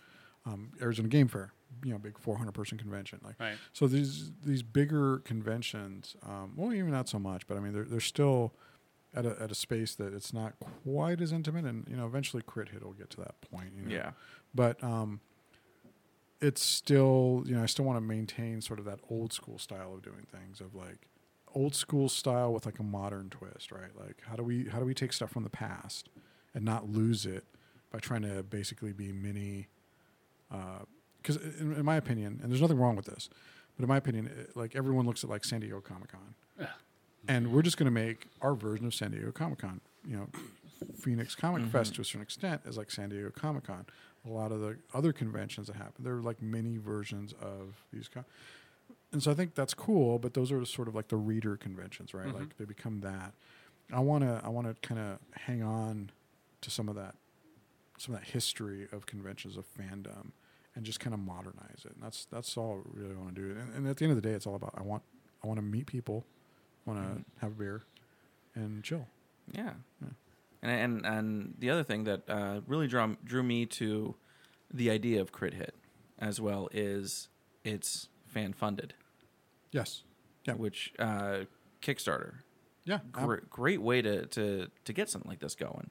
[0.46, 1.52] Um, Arizona Game Fair,
[1.84, 3.20] you know, big 400 person convention.
[3.22, 3.58] Like, Right.
[3.72, 7.84] so these these bigger conventions, um, well, even not so much, but I mean, they're
[7.84, 8.54] they're still
[9.12, 12.42] at a at a space that it's not quite as intimate, and you know, eventually
[12.42, 13.72] Crit Hit will get to that point.
[13.76, 13.94] You know?
[13.94, 14.12] Yeah.
[14.54, 15.20] but um,
[16.40, 19.94] it's still you know I still want to maintain sort of that old school style
[19.94, 21.08] of doing things of like
[21.54, 23.90] old school style with like a modern twist, right?
[23.98, 26.08] Like how do we how do we take stuff from the past
[26.54, 27.44] and not lose it
[27.92, 29.68] by trying to basically be mini
[30.52, 30.84] uh,
[31.22, 33.28] because in, in my opinion, and there's nothing wrong with this,
[33.76, 36.68] but in my opinion, it, like everyone looks at like San Diego Comic Con,
[37.28, 39.80] and we're just going to make our version of San Diego Comic Con.
[40.06, 40.28] You know,
[40.98, 41.70] Phoenix Comic mm-hmm.
[41.70, 43.86] Fest to a certain extent is like San Diego Comic Con.
[44.26, 48.08] A lot of the other conventions that happen, they're like mini versions of these.
[48.08, 48.26] Con-
[49.12, 52.12] and so I think that's cool, but those are sort of like the reader conventions,
[52.14, 52.26] right?
[52.26, 52.38] Mm-hmm.
[52.38, 53.32] Like they become that.
[53.92, 56.10] I want to I want to kind of hang on
[56.60, 57.14] to some of that
[57.98, 60.32] some of that history of conventions of fandom
[60.74, 61.92] and just kind of modernize it.
[61.94, 63.58] And that's that's all I really want to do.
[63.58, 65.02] And, and at the end of the day, it's all about I want
[65.42, 66.24] I want to meet people,
[66.86, 67.20] want to mm-hmm.
[67.40, 67.82] have a beer,
[68.54, 69.06] and chill.
[69.52, 69.72] Yeah.
[70.62, 74.14] And, and and the other thing that uh, really drew drew me to
[74.72, 75.74] the idea of crit hit
[76.18, 77.28] as well is
[77.64, 78.94] it's fan funded,
[79.72, 80.02] Yes.
[80.44, 80.54] Yeah.
[80.54, 81.44] which uh,
[81.82, 82.40] Kickstarter.
[82.84, 82.98] Yeah.
[83.12, 85.90] Great, great way to, to to get something like this going.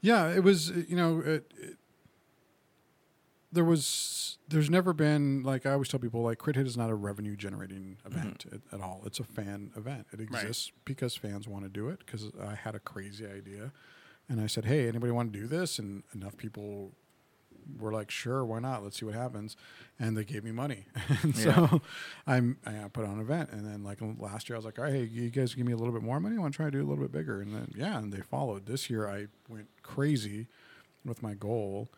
[0.00, 0.70] Yeah, it was.
[0.70, 1.76] You know, it, it,
[3.56, 4.38] there was.
[4.48, 7.34] There's never been like I always tell people like Crit Hit is not a revenue
[7.34, 9.02] generating event at, at all.
[9.04, 10.06] It's a fan event.
[10.12, 11.98] It exists because fans want to do it.
[11.98, 13.72] Because I had a crazy idea,
[14.28, 16.92] and I said, "Hey, anybody want to do this?" And enough people
[17.80, 18.84] were like, "Sure, why not?
[18.84, 19.56] Let's see what happens."
[19.98, 20.84] And they gave me money,
[21.22, 21.80] and so
[22.26, 23.50] I'm I put on an event.
[23.50, 25.72] And then like last year, I was like, "All right, hey, you guys give me
[25.72, 26.36] a little bit more money.
[26.36, 28.20] I want to try to do a little bit bigger." And then yeah, and they
[28.20, 28.66] followed.
[28.66, 30.46] This year, I went crazy
[31.04, 31.88] with my goal,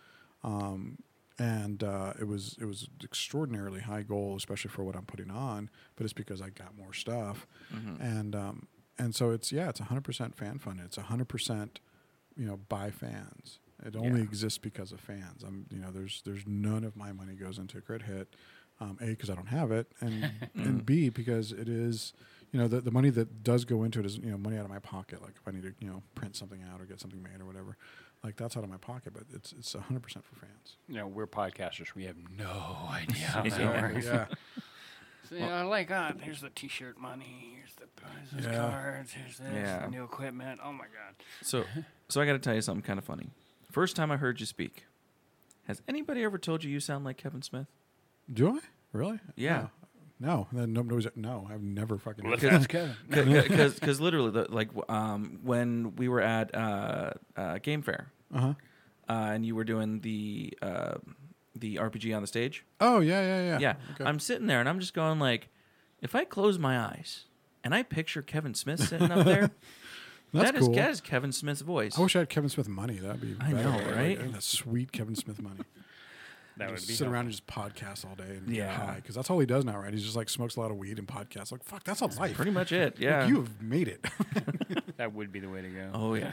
[0.45, 0.99] um,
[1.39, 5.71] and uh, it was it was extraordinarily high goal, especially for what I'm putting on.
[5.97, 7.47] But it's because I got more stuff,
[8.01, 8.67] and um,
[8.99, 10.87] and so it's yeah, it's 100% fan funded.
[10.87, 11.69] It's 100%
[12.37, 13.59] you know by fans.
[13.85, 14.25] It only Yeah.
[14.27, 15.45] exists because of fans.
[15.47, 18.35] I'm you know there's there's none of my money goes into a crit hit.
[18.81, 22.13] Um, a because I don't have it, and and B because it is
[22.53, 24.65] you know the the money that does go into it is you know money out
[24.65, 25.21] of my pocket.
[25.21, 27.45] Like if I need to you know print something out or get something made or
[27.45, 27.77] whatever,
[28.25, 29.13] like that's out of my pocket.
[29.15, 30.77] But it's it's 100% for fans.
[30.89, 31.95] You know, we're podcasters.
[31.95, 34.07] We have no idea how that works.
[34.07, 34.27] yeah.
[35.29, 37.55] So, you know, like, ah, here's the T-shirt money.
[37.59, 37.85] Here's the
[38.17, 38.61] here's these Yeah.
[38.71, 39.13] cards.
[39.13, 39.87] Here's this Yeah.
[39.91, 40.59] new equipment.
[40.65, 41.17] Oh my god.
[41.43, 41.65] So,
[42.09, 43.29] so I got to tell you something kind of funny.
[43.71, 44.87] First time I heard you speak,
[45.67, 47.67] has anybody ever told you you sound like Kevin Smith?
[48.33, 48.61] Do I
[48.95, 49.21] really?
[49.37, 49.67] Yeah.
[50.21, 52.29] No, no, no, I've never fucking.
[52.29, 52.67] That's.
[53.09, 58.55] Because literally, the, like um, when we were at uh, uh, Game Fair, Uh-huh.
[59.09, 60.95] uh, and you were doing the uh,
[61.55, 63.59] the RPG on the stage, Oh yeah, yeah, yeah.
[63.61, 64.05] yeah, Okay.
[64.05, 65.49] I'm sitting there and I'm just going like,
[66.03, 67.25] if I close my eyes
[67.65, 69.51] and I picture Kevin Smith sitting up there,
[70.33, 70.75] That's that is cool.
[70.75, 71.99] that is Kevin Smith's voice.
[71.99, 72.99] I wish I had Kevin Smith money.
[72.99, 73.37] That'd be.
[73.41, 73.71] I better.
[73.71, 74.33] know, right?
[74.33, 75.61] That sweet Kevin Smith money.
[76.59, 77.15] That would be sit helpful.
[77.15, 78.67] around and just podcast all day and Yeah.
[78.67, 79.93] get high because that's all he does now, right?
[79.93, 81.53] He's just like smokes a lot of weed and podcasts.
[81.53, 82.35] Like fuck, that's a life.
[82.37, 82.95] Pretty much it.
[82.97, 83.27] Like, Yeah.
[83.27, 84.05] you have made it.
[84.99, 85.91] That would be the way to go.
[85.95, 86.33] oh yeah.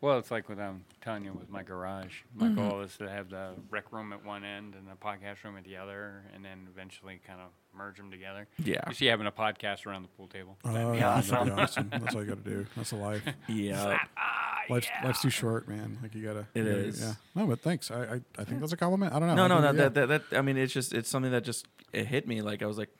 [0.00, 2.22] Well, it's like what I'm telling you with my garage.
[2.34, 2.68] My mm-hmm.
[2.68, 5.64] goal is to have the rec room at one end and the podcast room at
[5.64, 8.46] the other, and then eventually kind of merge them together.
[8.62, 8.80] Yeah.
[8.86, 10.56] You see, having a podcast around the pool table.
[10.64, 11.30] Oh, That'd be yeah, awesome.
[11.30, 11.88] that'd be awesome.
[11.90, 12.66] That's all you got to do.
[12.76, 13.22] That's a life.
[13.48, 13.98] Yeah.
[14.16, 15.98] Ah, life's, life's too short, man.
[16.02, 16.46] Like you gotta.
[16.54, 17.00] It you gotta- is.
[17.00, 17.14] Yeah.
[17.34, 17.90] No, but thanks.
[17.90, 19.12] I, I, I think that's a compliment.
[19.14, 19.34] I don't know.
[19.34, 19.82] No, I no, think- no.
[19.82, 19.88] yeah.
[19.88, 22.42] That, that, that, I mean, it's just, it's something that just, it hit me.
[22.42, 22.90] Like, I was like,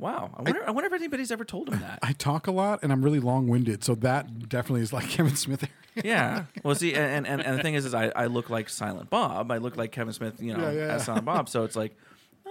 [0.00, 0.30] wow.
[0.36, 1.98] I wonder, I, wonder if anybody's ever told him that.
[2.02, 5.36] I talk a lot and I'm really long winded, so that definitely is like Kevin
[5.36, 5.68] Smith.
[6.04, 6.44] yeah.
[6.64, 9.50] Well, see, and, and, and the thing is, is I, I look like Silent Bob.
[9.52, 11.04] I look like Kevin Smith, you know, Yeah, yeah, as.
[11.04, 11.48] Silent Bob.
[11.48, 11.96] So it's like,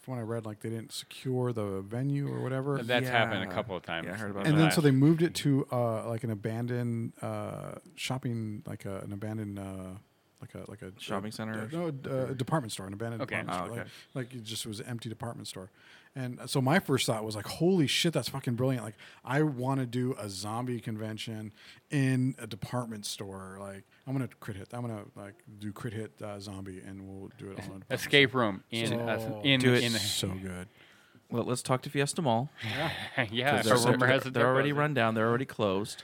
[0.00, 2.80] From what I read, like they didn't secure the venue or whatever.
[2.82, 4.06] That's happened a couple of times.
[4.06, 6.22] Yeah, I heard about in and the then so they moved it to uh, like
[6.22, 9.58] an abandoned uh, shopping, like a, an abandoned.
[9.58, 9.98] Uh,
[10.40, 11.66] like a like a Shopping center?
[11.72, 13.36] no, uh, a department store, an abandoned Okay.
[13.36, 13.80] department Oh, store.
[13.80, 13.90] okay.
[14.14, 15.70] Like, like it just was an empty department store,
[16.16, 19.80] and so my first thought was like, "Holy shit, that's fucking brilliant!" Like, I want
[19.80, 21.52] to do a zombie convention
[21.90, 23.58] in a department store.
[23.60, 24.68] Like, I'm gonna crit hit.
[24.72, 27.60] I'm gonna like do crit hit uh, zombie, and we'll do it all in a
[27.60, 30.30] department escape room in So- a, in Do it in store.
[30.30, 30.68] So good.
[31.30, 32.50] Well, let's talk to Fiesta Mall.
[32.64, 33.62] Yeah, yeah.
[33.62, 35.14] they're, rumor has they're, it, they're already run down.
[35.14, 36.02] They're already closed.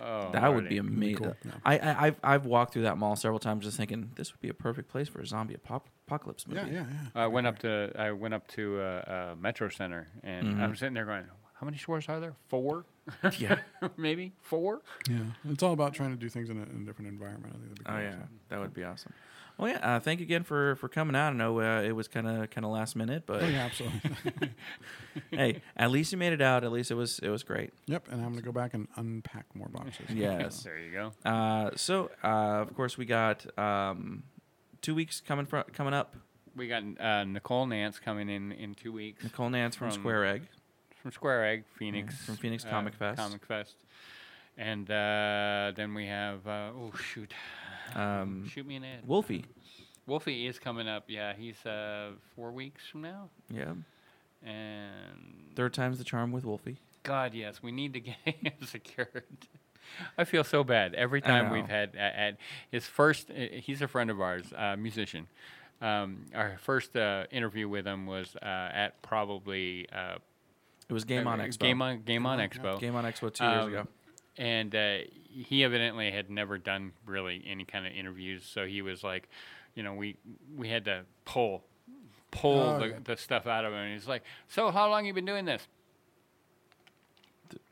[0.00, 1.16] Oh, That would be amazing.
[1.22, 1.52] cool, yeah.
[1.64, 4.48] I, I I've I've walked through that mall several times, just thinking this would be
[4.48, 6.60] a perfect place for a zombie apop- apocalypse movie.
[6.60, 6.84] Yeah, yeah,
[7.14, 7.22] yeah.
[7.22, 10.62] I went up to I went up to uh, uh, Metro Center and Mm-hmm.
[10.62, 11.24] I'm sitting there going,
[11.54, 12.34] how many stores are there?
[12.48, 12.84] Four,
[13.38, 13.58] yeah.
[13.96, 14.80] maybe four.
[15.08, 15.18] Yeah,
[15.50, 17.54] it's all about trying to do things in a, in a different environment.
[17.56, 18.20] I think that'd be Oh cool.
[18.20, 19.12] yeah, that would be awesome.
[19.56, 19.78] Well, yeah.
[19.96, 21.28] Uh, thank you again for for coming out.
[21.32, 24.50] I know uh, it was kind of kind of last minute, but Oh yeah, absolutely.
[25.30, 26.64] hey, at least you made it out.
[26.64, 27.72] At least it was it was great.
[27.86, 30.06] yep, and I'm gonna go back and unpack more boxes.
[30.12, 30.62] Yes.
[30.64, 31.12] There you go.
[31.28, 32.26] Uh, so uh,
[32.62, 34.24] of course we got um,
[34.82, 36.16] two weeks coming fro- coming up.
[36.56, 40.24] We got uh, Nicole Nance coming in in two weeks Nicole Nance from, From- Square
[40.26, 40.42] Egg.
[41.04, 43.18] From Square Egg, Phoenix, from Phoenix uh, Comic Fest.
[43.18, 43.76] Comic Fest,
[44.56, 47.30] and uh, then we have uh, oh shoot,
[47.94, 49.06] Um, shoot me an ad.
[49.06, 49.44] Wolfie.
[50.06, 51.04] Wolfie is coming up.
[51.08, 53.74] Yeah, he's uh, four weeks from now, Yeah.
[54.42, 56.78] and Third time's the charm with Wolfie.
[57.02, 59.24] God, yes, we need to get him secured.
[60.16, 62.36] I feel so bad every time we've had at, at
[62.70, 63.30] his first.
[63.30, 65.26] uh, He's a friend of ours, uh, musician.
[65.82, 70.16] Um, our first uh, interview with him was uh, at probably uh,
[70.88, 71.58] It was Game on Expo.
[71.60, 72.78] Game on Game on Expo.
[72.78, 73.86] Game on Expo two years Um, ago.
[74.36, 74.96] and uh,
[75.30, 79.28] he evidently had never done really any kind of interviews, so he was like,
[79.74, 80.16] you know, we
[80.56, 81.64] we had to pull
[82.30, 82.94] pull Oh, the, yeah.
[83.04, 83.78] the stuff out of him.
[83.78, 85.66] And he's like, "So how long you been doing this?"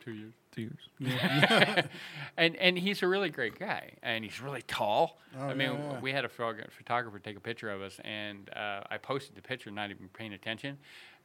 [0.05, 0.33] Two years.
[0.55, 1.87] Two years.
[2.37, 5.19] and and he's a really great guy, and he's really tall.
[5.39, 6.01] Oh, I mean, yeah, yeah.
[6.01, 9.43] we had a photog- photographer take a picture of us, and uh, I posted the
[9.43, 10.77] picture, not even paying attention.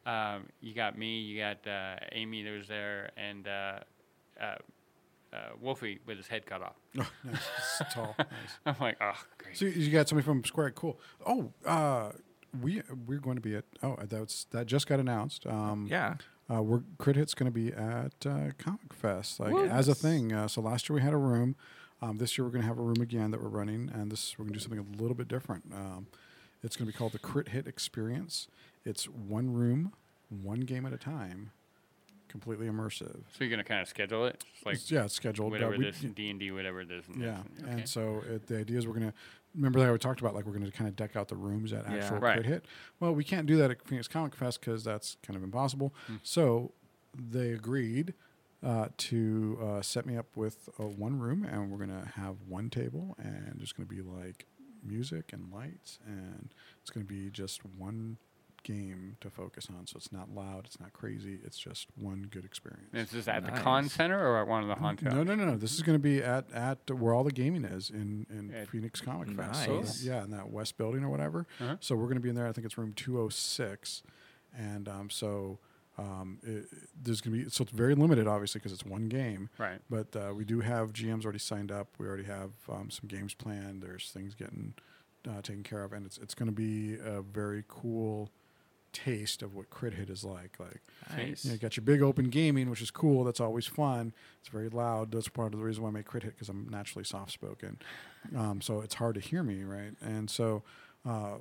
[0.07, 3.79] Um, you got me, you got uh, Amy that was there, and uh,
[4.41, 4.55] uh,
[5.33, 6.75] uh, Wolfie with his head cut off.
[6.97, 7.41] Oh, nice.
[7.81, 8.15] It's tall.
[8.19, 8.27] Nice.
[8.65, 9.57] I'm like, oh, great.
[9.57, 10.71] So you got somebody from Square.
[10.71, 10.97] Cool.
[11.25, 12.11] Oh, uh,
[12.61, 13.65] we we're going to be at.
[13.83, 15.45] Oh, that's that just got announced.
[15.45, 16.15] Um, Yeah.
[16.49, 20.31] Uh, we're Crit Hit's going to be at uh, Comic Fest, like as a thing.
[20.31, 21.57] Uh, so last year we had a room.
[22.01, 24.39] Um, this year we're going to have a room again that we're running, and this
[24.39, 25.65] we're going to do something a little bit different.
[25.75, 26.07] Um,
[26.63, 28.47] it's going to be called the Crit Hit Experience.
[28.87, 29.91] It's one room,
[30.29, 31.51] one game at a time,
[32.29, 33.21] completely immersive.
[33.29, 35.51] So you're gonna kind of schedule it, like It's- yeah, it's scheduled.
[35.51, 37.05] whatever we- this D and D, whatever this.
[37.07, 37.71] And yeah, this okay.
[37.73, 39.13] and so it, the idea is we're gonna
[39.53, 41.85] remember that we talked about like we're gonna kind of deck out the rooms at
[41.85, 41.95] Yeah.
[41.97, 42.35] actual Right.
[42.35, 42.65] crit hit.
[42.99, 45.93] Well, we can't do that at Phoenix Comic Fest because that's kind of impossible.
[46.23, 46.71] So
[47.13, 48.13] they agreed
[48.63, 52.69] uh, to uh, set me up with uh, one room, and we're gonna have one
[52.71, 54.45] table, and there's gonna be like
[54.83, 58.17] music and lights, and it's gonna be just one
[58.67, 59.87] game to focus on.
[59.87, 62.89] So it's not loud, it's not crazy, it's just one good experience.
[62.93, 65.45] Is this at the con center or at one of the haunt No, no, no,
[65.45, 65.55] no.
[65.55, 68.67] This is going to be at at where all the gaming is in in At-
[68.69, 69.65] Phoenix Comic Fest.
[69.65, 70.03] So Nice.
[70.03, 71.47] yeah, in that west building or whatever.
[71.61, 71.77] Uh-huh.
[71.79, 72.47] So we're going to be in there.
[72.47, 74.03] I think it's room two hundred six,
[74.57, 75.59] and um, so
[75.97, 76.65] um, it,
[77.01, 79.49] there's going to be so it's very limited, obviously, because it's one game.
[79.57, 79.79] Right.
[79.89, 81.87] But uh, we do have GMs already signed up.
[81.97, 83.81] We already have um, some games planned.
[83.81, 84.73] There's things getting
[85.27, 88.29] uh, taken care of, and it's it's going to be a very cool
[89.05, 90.81] taste of what crit hit is like like
[91.15, 91.45] Nice.
[91.45, 93.23] you, know, you got your big open gaming, which is cool.
[93.23, 94.13] That's always fun.
[94.39, 95.11] It's very loud.
[95.11, 97.77] That's part of the reason why I make crit hit because I'm naturally soft spoken.
[98.35, 99.93] Um, so it's hard to hear me, right?
[100.01, 100.63] And so,
[101.05, 101.35] uh,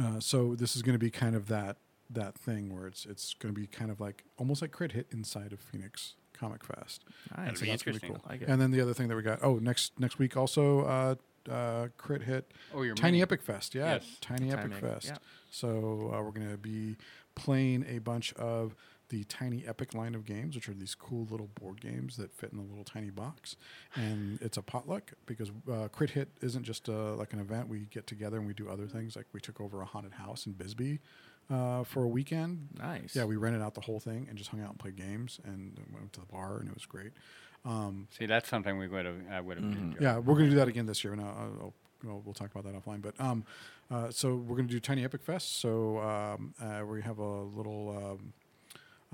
[0.00, 1.76] uh, so this is going to be kind of that
[2.10, 5.06] that thing where it's it's going to be kind of like almost like crit hit
[5.12, 7.04] inside of Phoenix Comic Fest.
[7.36, 7.46] Nice.
[7.46, 8.10] That'd be that's gonna interesting.
[8.10, 8.22] cool.
[8.28, 8.42] Like.
[8.46, 11.14] And then the other thing that we got oh next next week also uh,
[11.50, 13.22] uh, crit hit Oh, your Tiny mini.
[13.22, 14.16] Epic Fest, yeah, Yes.
[14.20, 15.06] Tiny Epic Tiny Epic, Fest.
[15.06, 15.16] yeah.
[15.54, 16.96] So uh, we're going to be
[17.34, 18.74] playing a bunch of
[19.10, 22.52] the Tiny Epic line of games, which are these cool little board games that fit
[22.52, 23.54] in a little tiny box,
[23.94, 27.68] and it's a potluck because uh, Crit Hit isn't just uh, like an event.
[27.68, 29.14] We get together and we do other things.
[29.14, 30.98] Like we took over a haunted house in Bisbee
[31.50, 32.68] uh, for a weekend.
[32.78, 33.14] Nice.
[33.14, 35.78] Yeah, we rented out the whole thing and just hung out and played games and
[35.92, 37.12] went to the bar and it was great.
[37.64, 39.16] Um, See, that's something we would have.
[39.30, 39.66] I would have.
[39.66, 40.02] enjoyed.
[40.02, 42.50] yeah, we're going to do that again this year, and I'll, I'll, we'll, we'll talk
[42.54, 43.00] about that offline.
[43.00, 43.44] But um,
[43.90, 45.60] uh, so we're going to do Tiny Epic Fest.
[45.60, 48.32] So um, uh, we have a little um,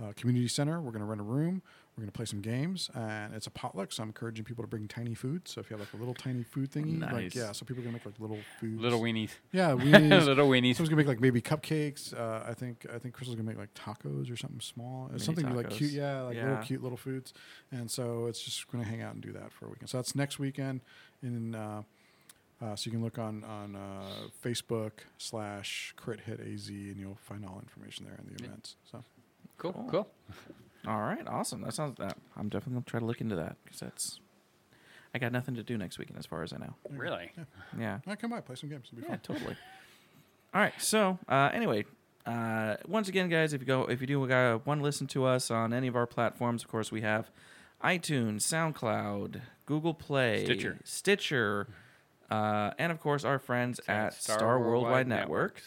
[0.02, 0.80] uh, community center.
[0.80, 1.62] We're going to rent a room.
[1.96, 3.92] We're going to play some games, and it's a potluck.
[3.92, 5.46] So I'm encouraging people to bring tiny food.
[5.46, 7.84] So if you have like a little tiny food thingy, like yeah, so people are
[7.84, 8.80] going to make like little food.
[8.80, 9.30] Little weenies.
[9.52, 10.24] Yeah, weenies.
[10.24, 10.76] Little weenies.
[10.76, 12.18] Someone's gonna make like maybe cupcakes.
[12.18, 15.08] Uh, I think I think Crystal's gonna make like tacos or something small.
[15.08, 17.34] Mini something like cute, yeah, like little cute little foods.
[17.70, 19.90] And so it's just gonna hang out and do that for a weekend.
[19.90, 20.80] So that's next weekend.
[21.22, 21.54] In
[22.60, 24.06] uh, uh, so you can look on on uh,
[24.44, 28.76] Facebook slash Crit Hit AZ, and you'll find all information there in the events.
[28.90, 29.02] So
[29.58, 29.72] Cool.
[29.72, 29.88] Cool.
[29.90, 30.08] Cool.
[30.88, 31.26] All right.
[31.26, 31.60] Awesome.
[31.60, 31.98] That sounds.
[31.98, 34.20] That I'm definitely gonna try to look into that because that's.
[35.14, 36.74] I got nothing to do next weekend, as far as I know.
[36.88, 37.32] Really?
[37.78, 37.94] Yeah.
[37.94, 38.86] all right, come by, play some games.
[38.92, 39.20] It'll be Yeah, fun.
[39.24, 39.56] totally.
[40.54, 40.72] All right.
[40.78, 41.84] So, uh, anyway,
[42.26, 45.24] uh, once again, guys, if you go, if you do uh, want to listen to
[45.24, 47.28] us on any of our platforms, of course, we have
[47.84, 50.78] iTunes, SoundCloud, Google Play, Stitcher.
[50.84, 51.66] Stitcher,
[52.30, 55.62] uh, and of course, our friends at Star Star, Worldwide, Worldwide Network.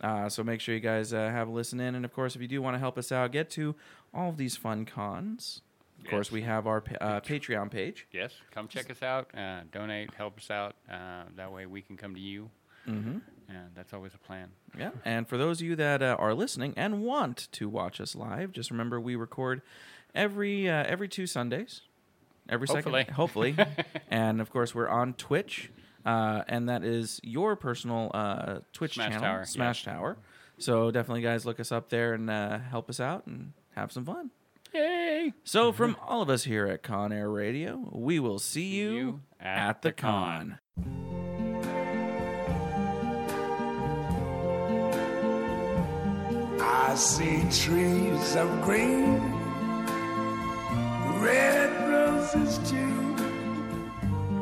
[0.00, 2.42] Uh, so make sure you guys uh, have a listen in, and of course, if
[2.42, 3.74] you do want to help us out, get to
[4.14, 5.60] all of these fun cons.
[6.02, 6.32] Of course, Yes.
[6.32, 8.06] we have our uh, Patreon page.
[8.12, 8.32] Yes.
[8.50, 9.28] Come check us out.
[9.36, 10.12] Uh, donate.
[10.14, 10.74] Help us out.
[10.90, 12.50] Uh, that way we can come to you.
[12.88, 13.18] Mm-hmm.
[13.48, 14.48] And that's always a plan.
[14.78, 18.14] Yeah, and for those of you that uh, are listening and want to watch us
[18.14, 19.62] live, just remember we record
[20.14, 21.82] every uh, every two Sundays,
[22.48, 23.00] every Hopefully.
[23.02, 23.56] second, hopefully,
[24.10, 25.70] and of course we're on Twitch,
[26.04, 30.16] uh, and that is your personal uh, Twitch Smash channel, Tower, Smash Tower.
[30.58, 34.04] So definitely, guys, look us up there and uh, help us out and have some
[34.04, 34.30] fun.
[34.72, 35.32] Yay!
[35.44, 39.20] So from all of us here at Con Air Radio, we will see you, you
[39.40, 40.58] at, at the the con.
[40.76, 40.94] con.
[46.60, 49.20] I see trees of green,
[51.20, 53.13] red roses too.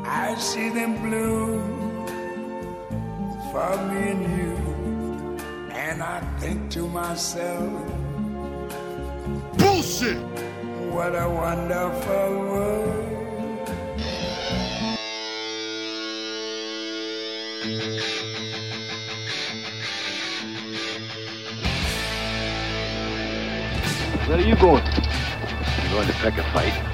[0.05, 2.05] I see them bloom
[3.51, 4.55] for me and you.
[5.71, 7.71] And I think to myself,
[9.57, 10.17] bullshit!
[10.91, 13.03] What a wonderful world.
[24.27, 24.83] Where are you going?
[24.83, 26.92] I'm going to pick a fight.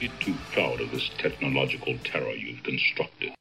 [0.00, 3.32] Be too proud of this technological terror you've constructed.